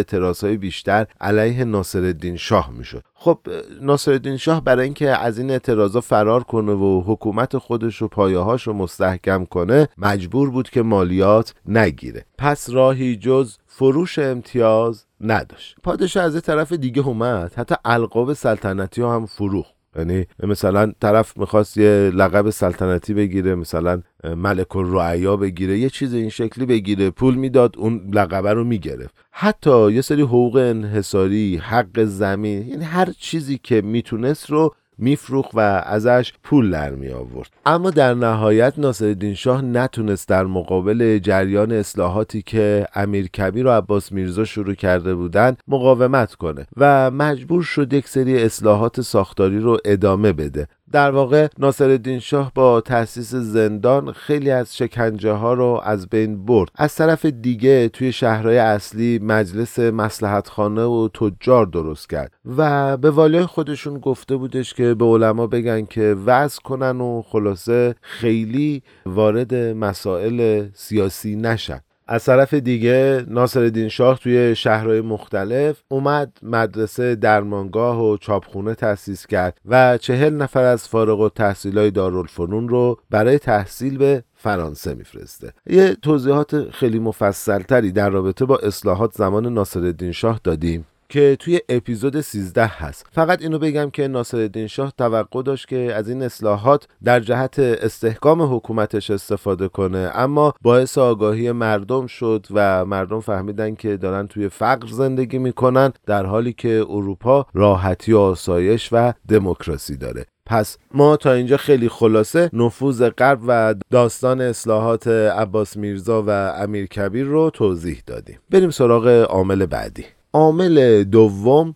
های 0.44 0.58
بیشتر 0.58 1.08
علیه 1.22 1.64
ناصرالدین 1.64 2.38
شاه 2.38 2.72
می‌شد. 2.72 3.04
خب 3.14 3.40
ناصرالدین 3.82 4.38
شاه 4.38 4.64
برای 4.64 4.84
اینکه 4.84 5.10
از 5.10 5.40
این 5.40 5.52
اعتراضا 5.52 6.02
فرار 6.02 6.44
کنه 6.44 6.72
و 6.72 7.04
حکومت 7.06 7.58
خودش 7.58 8.02
و 8.02 8.08
پایه‌هاش 8.08 8.68
رو 8.68 8.74
مستحکم 8.74 9.46
کنه 9.46 9.88
مجبور 9.98 10.50
بود 10.50 10.70
که 10.70 10.82
مالیات 10.82 11.54
نگیره. 11.66 12.26
پس 12.38 12.70
راهی 12.70 13.16
جز 13.16 13.58
فروش 13.68 14.20
امتیاز 14.20 15.06
نداشت. 15.22 15.76
پادشاه 15.84 16.24
از 16.24 16.42
طرف 16.42 16.74
دیگه 16.74 17.08
اومد 17.08 17.54
حتی 17.54 17.76
القاب 17.86 18.34
سلطنتی 18.34 19.02
ها 19.02 19.16
هم 19.16 19.26
فروخت. 19.26 19.75
یعنی 19.98 20.26
مثلا 20.44 20.92
طرف 21.02 21.38
می‌خواست 21.38 21.78
یه 21.78 22.12
لقب 22.16 22.50
سلطنتی 22.50 23.14
بگیره 23.14 23.56
مثلا 23.56 24.02
ملک 24.24 24.76
الرعیا 24.76 25.38
بگیره 25.38 25.80
یه 25.80 25.90
چیز 25.90 26.14
این 26.14 26.30
شکلی 26.30 26.66
بگیره 26.66 27.10
پول 27.10 27.36
می‌داد 27.36 27.76
اون 27.78 28.10
لقبه 28.14 28.54
رو 28.54 28.64
می‌گرفت. 28.64 29.16
حتی 29.32 29.92
یه 29.92 30.02
سری 30.02 30.22
حقوق 30.22 30.56
انحصاری 30.56 31.58
حق 31.58 32.04
زمین 32.04 32.68
یعنی 32.68 32.84
هر 32.84 33.10
چیزی 33.20 33.60
که 33.64 33.82
می‌تونست 33.82 34.50
رو 34.50 34.76
میفروخ 34.98 35.50
و 35.54 35.60
ازش 35.86 36.34
پول 36.44 36.72
در 36.72 36.90
می 36.90 37.10
آورد 37.10 37.50
اما 37.66 37.90
در 37.90 38.14
نهایت 38.14 38.74
ناصرالدین 38.78 39.34
شاه 39.34 39.62
نتونست 39.62 40.28
در 40.28 40.44
مقابل 40.44 41.20
جریان 41.20 41.72
اصلاحاتی 41.72 42.42
که 42.42 42.88
امیر 42.96 43.28
کبیر 43.28 43.68
و 43.68 43.70
عباس 43.70 44.12
میرزا 44.12 44.44
شروع 44.46 44.74
کرده 44.74 45.16
بودند 45.16 45.58
مقاومت 45.68 46.36
کنه 46.36 46.68
و 46.78 47.12
مجبور 47.12 47.64
شد 47.64 47.94
یک 47.94 48.08
سری 48.08 48.44
اصلاحات 48.44 49.02
ساختاری 49.02 49.60
رو 49.60 49.78
ادامه 49.86 50.34
بده. 50.34 50.68
در 50.92 51.12
واقع 51.12 51.48
ناصرالدین 51.60 52.20
شاه 52.20 52.52
با 52.56 52.82
تأسیس 52.82 53.36
زندان 53.36 54.12
خیلی 54.12 54.52
از 54.52 54.78
شکنجه 54.78 55.32
ها 55.32 55.54
رو 55.54 55.82
از 55.84 56.10
بین 56.10 56.46
برد. 56.46 56.70
از 56.76 56.96
طرف 56.96 57.26
دیگه 57.26 57.90
توی 57.90 58.12
شهرهای 58.12 58.58
اصلی 58.58 59.20
مجلس 59.20 59.80
مسلحت 59.80 60.50
خانه 60.50 60.84
و 60.84 61.10
تجار 61.14 61.66
درست 61.66 62.10
کرد 62.10 62.32
و 62.58 62.98
به 62.98 63.12
والیای 63.12 63.46
خودشون 63.46 64.00
گفته 64.00 64.36
بودش 64.36 64.74
که 64.74 64.94
به 64.94 65.06
علما 65.06 65.48
بگن 65.48 65.86
که 65.86 66.16
وضع 66.26 66.62
کنن 66.62 67.02
و 67.02 67.22
خلاصه 67.22 67.96
خیلی 68.02 68.84
وارد 69.06 69.56
مسائل 69.56 70.68
سیاسی 70.74 71.36
نشن. 71.36 71.80
از 72.08 72.26
طرف 72.26 72.54
دیگه 72.54 73.26
ناصرالدین 73.28 73.90
شاه 73.90 74.20
توی 74.20 74.56
شهرهای 74.56 75.02
مختلف 75.02 75.84
اومد 75.88 76.38
مدرسه 76.44 77.16
درمانگاه 77.16 78.04
و 78.04 78.18
چاپخونه 78.18 78.76
تأسیس 78.76 79.28
کرد 79.28 79.58
و 79.66 79.98
چهل 79.98 80.34
نفر 80.34 80.64
از 80.64 80.88
فارغ 80.88 81.20
و 81.20 81.30
های 81.76 81.92
دارالفنون 81.92 82.70
رو 82.70 83.00
برای 83.10 83.40
تحصیل 83.40 83.98
به 83.98 84.24
فرانسه 84.36 84.94
میفرسته. 84.94 85.54
یه 85.70 85.96
توضیحات 85.96 86.70
خیلی 86.70 87.00
مفصلتری 87.00 87.92
در 87.92 88.10
رابطه 88.10 88.46
با 88.46 88.58
اصلاحات 88.58 89.14
زمان 89.14 89.54
ناصرالدین 89.54 90.12
شاه 90.12 90.40
دادیم. 90.44 90.86
که 91.10 91.38
توی 91.40 91.60
اپیزود 91.70 92.22
13 92.22 92.66
هست. 92.66 93.06
فقط 93.12 93.42
اینو 93.42 93.60
بگم 93.60 93.90
که 93.90 94.08
ناصرالدین 94.08 94.68
شاه 94.68 94.94
توقع 94.98 95.42
داشت 95.44 95.68
که 95.68 95.94
از 95.96 96.10
این 96.10 96.24
اصلاحات 96.24 96.88
در 97.04 97.20
جهت 97.20 97.60
استحکام 97.60 98.56
حکومتش 98.56 99.12
استفاده 99.12 99.68
کنه 99.68 100.12
اما 100.14 100.54
باعث 100.62 100.98
آگاهی 100.98 101.52
مردم 101.52 102.08
شد 102.08 102.48
و 102.52 102.86
مردم 102.86 103.20
فهمیدن 103.20 103.76
که 103.76 103.98
دارن 103.98 104.28
توی 104.28 104.50
فقر 104.50 104.88
زندگی 104.88 105.38
می‌کنن 105.38 105.94
در 106.06 106.26
حالی 106.26 106.54
که 106.54 106.86
اروپا 106.90 107.46
راحتی 107.54 108.14
و 108.14 108.20
آسایش 108.20 108.90
و 108.92 109.14
دموکراسی 109.28 109.98
داره. 109.98 110.26
پس 110.46 110.78
ما 110.94 111.18
تا 111.18 111.32
اینجا 111.32 111.58
خیلی 111.58 111.90
خلاصه 111.90 112.50
نفوذ 112.54 113.10
غرب 113.10 113.40
و 113.48 113.76
داستان 113.92 114.42
اصلاحات 114.42 115.08
عباس 115.08 115.78
میرزا 115.78 116.24
و 116.28 116.30
امیر 116.30 116.86
کبیر 116.86 117.26
رو 117.26 117.50
توضیح 117.50 118.02
دادیم. 118.08 118.40
بریم 118.52 118.70
سراغ 118.70 119.08
عامل 119.08 119.66
بعدی. 119.66 120.06
عامل 120.36 121.04
دوم 121.04 121.76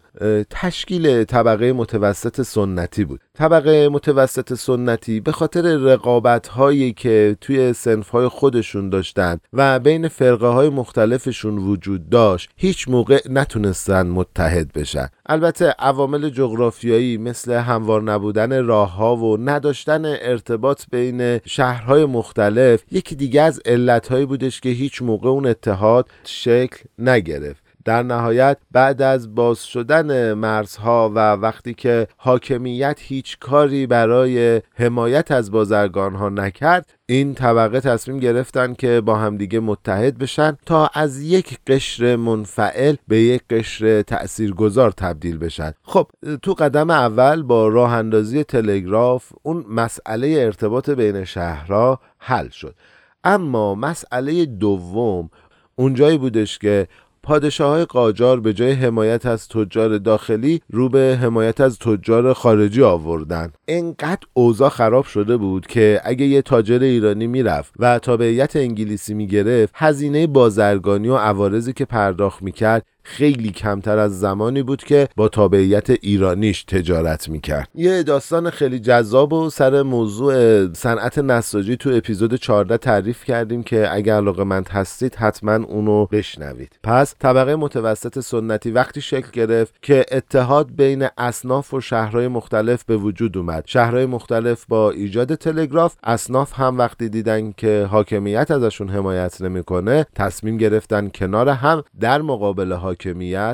تشکیل 0.50 1.24
طبقه 1.24 1.74
متوسط 1.74 2.42
سنتی 2.42 3.06
بود. 3.06 3.20
طبقه 3.34 3.90
متوسط 3.90 4.54
سنتی 4.54 5.20
به 5.20 5.32
خاطر 5.32 5.62
رقابت 5.62 6.48
هایی 6.48 6.94
که 6.94 7.38
توی 7.42 7.74
سنف 7.74 8.10
های 8.10 8.28
خودشون 8.28 8.90
داشتن 8.90 9.38
و 9.54 9.80
بین 9.80 10.08
فرقه 10.08 10.48
های 10.48 10.70
مختلفشون 10.70 11.58
وجود 11.58 12.10
داشت 12.10 12.50
هیچ 12.56 12.90
موقع 12.90 13.20
نتونستن 13.30 14.08
متحد 14.08 14.74
بشن. 14.74 15.08
البته 15.26 15.76
عوامل 15.80 16.30
جغرافیایی 16.30 17.18
مثل 17.18 17.52
هموار 17.52 18.04
نبودن 18.04 18.66
راه 18.66 18.96
ها 18.96 19.16
و 19.16 19.38
نداشتن 19.38 20.06
ارتباط 20.06 20.84
بین 20.92 21.40
شهرهای 21.46 22.06
مختلف 22.06 22.84
یکی 22.92 23.16
دیگه 23.16 23.42
از 23.42 23.62
علت 23.66 24.08
هایی 24.08 24.26
بودش 24.26 24.62
که 24.62 24.70
هیچ 24.70 25.02
موقع 25.02 25.30
اون 25.30 25.46
اتحاد 25.46 26.10
شکل 26.24 26.78
نگرفت. 26.98 27.69
در 27.86 28.04
نهایت 28.04 28.58
بعد 28.72 29.02
از 29.02 29.36
باز 29.36 29.66
شدن 29.66 30.34
مرزها 30.34 31.12
و 31.16 31.34
وقتی 31.34 31.74
که 31.74 32.08
حاکمیت 32.18 33.00
هیچ 33.02 33.40
کاری 33.40 33.88
برای 33.88 34.62
حمایت 34.74 35.32
از 35.32 35.52
بازرگان 35.52 36.16
ها 36.16 36.30
نکرد 36.30 36.94
این 37.06 37.34
طبقه 37.34 37.80
تصمیم 37.80 38.20
گرفتن 38.20 38.74
که 38.74 39.02
با 39.02 39.16
همدیگه 39.16 39.60
متحد 39.60 40.18
بشن 40.18 40.58
تا 40.66 40.90
از 40.94 41.22
یک 41.22 41.60
قشر 41.68 42.16
منفعل 42.16 42.96
به 43.08 43.22
یک 43.22 43.42
قشر 43.50 44.02
تاثیرگذار 44.02 44.92
تبدیل 44.92 45.38
بشن. 45.38 45.74
خب 45.84 46.08
تو 46.42 46.54
قدم 46.54 46.90
اول 46.90 47.44
با 47.44 47.68
راه 47.68 47.94
اندازی 47.94 48.44
تلگراف 48.44 49.32
اون 49.44 49.66
مسئله 49.70 50.28
ارتباط 50.28 50.90
بین 50.90 51.24
شهرها 51.24 52.00
حل 52.18 52.50
شد. 52.50 52.76
اما 53.24 53.76
مسئله 53.76 54.46
دوم 54.46 55.30
اونجایی 55.76 56.18
بودش 56.18 56.60
که 56.60 56.88
پادشاه 57.24 57.86
قاجار 57.86 58.40
به 58.40 58.54
جای 58.54 58.72
حمایت 58.72 59.26
از 59.26 59.48
تجار 59.48 59.98
داخلی 59.98 60.62
رو 60.70 60.90
به 60.90 61.20
حمایت 61.22 61.62
از 61.62 61.80
تجار 61.80 62.34
خارجی 62.34 62.84
آوردن 62.84 63.52
انقدر 63.68 64.28
اوضاع 64.34 64.70
خراب 64.70 65.06
شده 65.06 65.38
بود 65.38 65.68
که 65.68 66.02
اگه 66.04 66.26
یه 66.26 66.42
تاجر 66.42 66.80
ایرانی 66.80 67.28
می‌رفت 67.28 67.74
و 67.80 68.00
تابعیت 68.00 68.56
انگلیسی 68.56 69.14
می‌گرفت 69.14 69.74
هزینه 69.78 70.28
بازرگانی 70.28 71.08
و 71.08 71.16
عوارضی 71.16 71.74
که 71.74 71.86
پرداخت 71.86 72.44
می‌کرد 72.44 72.86
خیلی 73.10 73.52
کمتر 73.52 73.98
از 73.98 74.20
زمانی 74.20 74.64
بود 74.64 74.84
که 74.84 75.08
با 75.16 75.28
تابعیت 75.28 75.90
ایرانیش 75.90 76.64
تجارت 76.64 77.30
می‌کرد. 77.30 77.70
یه 77.76 78.04
داستان 78.04 78.50
خیلی 78.50 78.80
جذاب 78.80 79.34
و 79.34 79.50
سر 79.50 79.82
موضوع 79.82 80.34
صنعت 80.74 81.18
نساجی 81.20 81.78
تو 81.78 81.90
اپیزود 81.94 82.36
14 82.36 82.78
تعریف 82.78 83.24
کردیم 83.24 83.64
که 83.64 83.94
اگر 83.94 84.16
علاقه 84.16 84.44
مند 84.44 84.70
هستید 84.70 85.16
حتما 85.16 85.56
اونو 85.56 86.06
بشنوید. 86.06 86.80
پس 86.84 87.16
طبقه 87.20 87.56
متوسط 87.56 88.20
سنتی 88.20 88.72
وقتی 88.72 89.02
شکل 89.02 89.30
گرفت 89.34 89.74
که 89.82 90.06
اتحاد 90.12 90.76
بین 90.76 91.08
اصناف 91.18 91.74
و 91.74 91.82
شهرهای 91.82 92.28
مختلف 92.28 92.84
به 92.84 92.98
وجود 92.98 93.38
اومد. 93.38 93.64
شهرهای 93.68 94.06
مختلف 94.06 94.66
با 94.66 94.92
ایجاد 94.92 95.36
تلگراف 95.36 95.96
اصناف 96.04 96.54
هم 96.60 96.78
وقتی 96.78 97.10
دیدن 97.10 97.52
که 97.52 97.88
حاکمیت 97.92 98.52
ازشون 98.52 98.90
حمایت 98.90 99.42
نمی‌کنه 99.42 100.06
تصمیم 100.16 100.58
گرفتن 100.58 101.10
کنار 101.16 101.50
هم 101.50 101.84
در 102.00 102.22
مقابل 102.22 102.72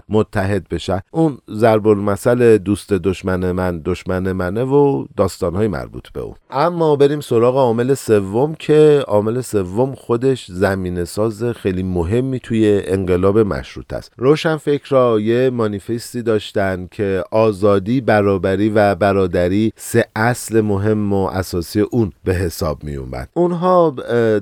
متحد 0.09 0.67
بشن 0.69 0.99
اون 1.11 1.37
ضرب 1.51 1.87
المثل 1.87 2.57
دوست 2.57 2.93
دشمن 2.93 3.51
من 3.51 3.81
دشمن 3.85 4.31
منه 4.31 4.63
و 4.63 5.05
داستانهای 5.17 5.67
مربوط 5.67 6.09
به 6.09 6.21
اون. 6.21 6.35
اما 6.51 6.95
بریم 6.95 7.21
سراغ 7.21 7.55
عامل 7.55 7.93
سوم 7.93 8.55
که 8.55 9.03
عامل 9.07 9.41
سوم 9.41 9.95
خودش 9.95 10.45
زمینه 10.51 11.05
ساز 11.05 11.43
خیلی 11.43 11.83
مهمی 11.83 12.39
توی 12.39 12.81
انقلاب 12.85 13.39
مشروط 13.39 13.93
است. 13.93 14.11
روشن 14.17 14.57
فکرها 14.57 15.19
یه 15.19 15.49
مانیفستی 15.49 16.21
داشتن 16.21 16.87
که 16.91 17.23
آزادی 17.31 18.01
برابری 18.01 18.69
و 18.69 18.95
برادری 18.95 19.73
سه 19.75 20.05
اصل 20.15 20.61
مهم 20.61 21.13
و 21.13 21.25
اساسی 21.25 21.79
اون 21.81 22.11
به 22.23 22.33
حساب 22.33 22.83
می 22.83 22.95
اومد. 22.95 23.29
اونها 23.33 23.89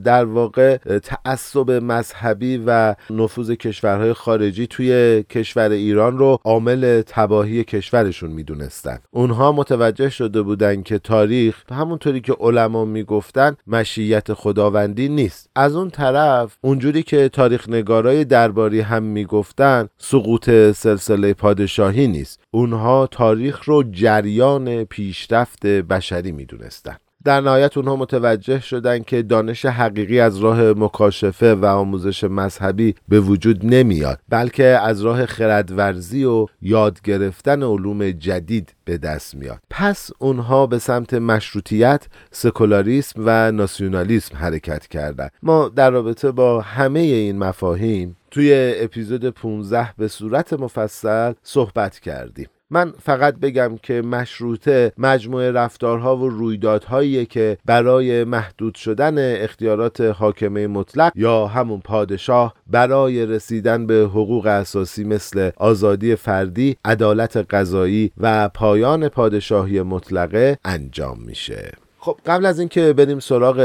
در 0.03 0.25
واقع 0.25 0.77
تعصب 0.77 1.71
مذهبی 1.71 2.63
و 2.65 2.95
نفوذ 3.09 3.51
کشورهای 3.51 4.13
خارجی 4.13 4.67
توی 4.67 4.82
کشور 5.29 5.69
ایران 5.69 6.17
رو 6.17 6.39
عامل 6.43 7.01
تباهی 7.01 7.63
کشورشون 7.63 8.31
می‌دونستن. 8.31 8.99
اونها 9.11 9.51
متوجه 9.51 10.09
شده 10.09 10.41
بودن 10.41 10.81
که 10.81 10.99
تاریخ 10.99 11.71
همونطوری 11.71 12.21
که 12.21 12.33
علما 12.39 12.85
می‌گفتن 12.85 13.55
مشیت 13.67 14.33
خداوندی 14.33 15.09
نیست. 15.09 15.49
از 15.55 15.75
اون 15.75 15.89
طرف 15.89 16.57
اونجوری 16.61 17.03
که 17.03 17.29
تاریخ 17.29 17.69
نگارای 17.69 18.25
درباری 18.25 18.79
هم 18.79 19.03
می‌گفتن 19.03 19.87
سقوط 19.97 20.49
سلسله 20.71 21.33
پادشاهی 21.33 22.07
نیست. 22.07 22.39
اونها 22.51 23.07
تاریخ 23.07 23.63
رو 23.63 23.83
جریان 23.91 24.83
پیشرفت 24.83 25.65
بشری 25.65 26.31
می‌دونستن. 26.31 26.95
در 27.25 27.41
نهایت 27.41 27.77
اونها 27.77 27.95
متوجه 27.95 28.59
شدن 28.59 28.99
که 28.99 29.21
دانش 29.21 29.65
حقیقی 29.65 30.19
از 30.19 30.37
راه 30.37 30.61
مکاشفه 30.61 31.55
و 31.55 31.65
آموزش 31.65 32.23
مذهبی 32.23 32.95
به 33.09 33.19
وجود 33.19 33.65
نمیاد 33.65 34.19
بلکه 34.29 34.63
از 34.63 35.01
راه 35.01 35.25
خردورزی 35.25 36.23
و 36.23 36.47
یاد 36.61 37.01
گرفتن 37.01 37.63
علوم 37.63 38.11
جدید 38.11 38.73
به 38.85 38.97
دست 38.97 39.35
میاد. 39.35 39.59
پس 39.69 40.11
اونها 40.19 40.67
به 40.67 40.79
سمت 40.79 41.13
مشروطیت 41.13 42.07
سکولاریسم 42.31 43.23
و 43.25 43.51
ناسیونالیسم 43.51 44.37
حرکت 44.37 44.87
کردند 44.87 45.31
ما 45.43 45.69
در 45.75 45.89
رابطه 45.89 46.31
با 46.31 46.61
همه 46.61 46.99
این 46.99 47.37
مفاهیم 47.37 48.15
توی 48.31 48.73
اپیزود 48.77 49.29
15 49.29 49.93
به 49.97 50.07
صورت 50.07 50.53
مفصل 50.53 51.33
صحبت 51.43 51.99
کردیم. 51.99 52.47
من 52.73 52.93
فقط 53.03 53.35
بگم 53.35 53.77
که 53.83 54.01
مشروطه 54.01 54.91
مجموعه 54.97 55.51
رفتارها 55.51 56.17
و 56.17 56.29
رویدادهایی 56.29 57.25
که 57.25 57.57
برای 57.65 58.23
محدود 58.23 58.75
شدن 58.75 59.43
اختیارات 59.43 60.01
حاکمه 60.01 60.67
مطلق 60.67 61.11
یا 61.15 61.47
همون 61.47 61.79
پادشاه 61.79 62.53
برای 62.67 63.25
رسیدن 63.25 63.87
به 63.87 63.95
حقوق 63.95 64.45
اساسی 64.45 65.03
مثل 65.03 65.51
آزادی 65.57 66.15
فردی، 66.15 66.77
عدالت 66.85 67.37
قضایی 67.37 68.11
و 68.17 68.49
پایان 68.49 69.09
پادشاهی 69.09 69.81
مطلقه 69.81 70.57
انجام 70.65 71.19
میشه. 71.19 71.82
خب 72.03 72.17
قبل 72.25 72.45
از 72.45 72.59
اینکه 72.59 72.93
بریم 72.93 73.19
سراغ 73.19 73.59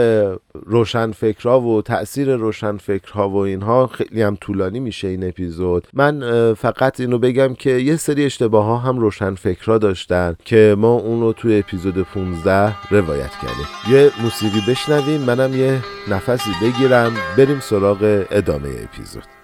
روشن 0.67 1.13
فکرها 1.13 1.61
و 1.61 1.83
تاثیر 1.83 2.37
روشن 2.37 2.77
فکرها 2.77 3.29
و 3.29 3.37
اینها 3.37 3.87
خیلی 3.87 4.23
هم 4.23 4.37
طولانی 4.41 4.81
میشه 4.81 5.09
این 5.09 5.29
اپیزود. 5.29 5.87
من 5.93 6.55
فقط 6.55 7.01
اینو 7.01 7.19
بگم 7.19 7.55
که 7.55 7.71
یه 7.71 7.97
سری 7.97 8.25
اشتباه 8.25 8.65
ها 8.65 8.77
هم 8.77 8.99
روشن 8.99 9.35
فکرها 9.35 9.79
داشتن 9.79 10.37
که 10.45 10.77
ما 10.79 10.95
اون 10.95 11.21
رو 11.21 11.33
توی 11.33 11.59
اپیزود 11.59 12.03
15 12.03 12.75
روایت 12.91 13.31
کردیم. 13.31 13.67
یه 13.91 14.11
موسیقی 14.23 14.61
بشنویم 14.69 15.21
منم 15.21 15.55
یه 15.55 15.79
نفسی 16.11 16.51
بگیرم. 16.63 17.13
بریم 17.39 17.61
سراغ 17.61 18.25
ادامه 18.31 18.69
اپیزود. 18.69 19.38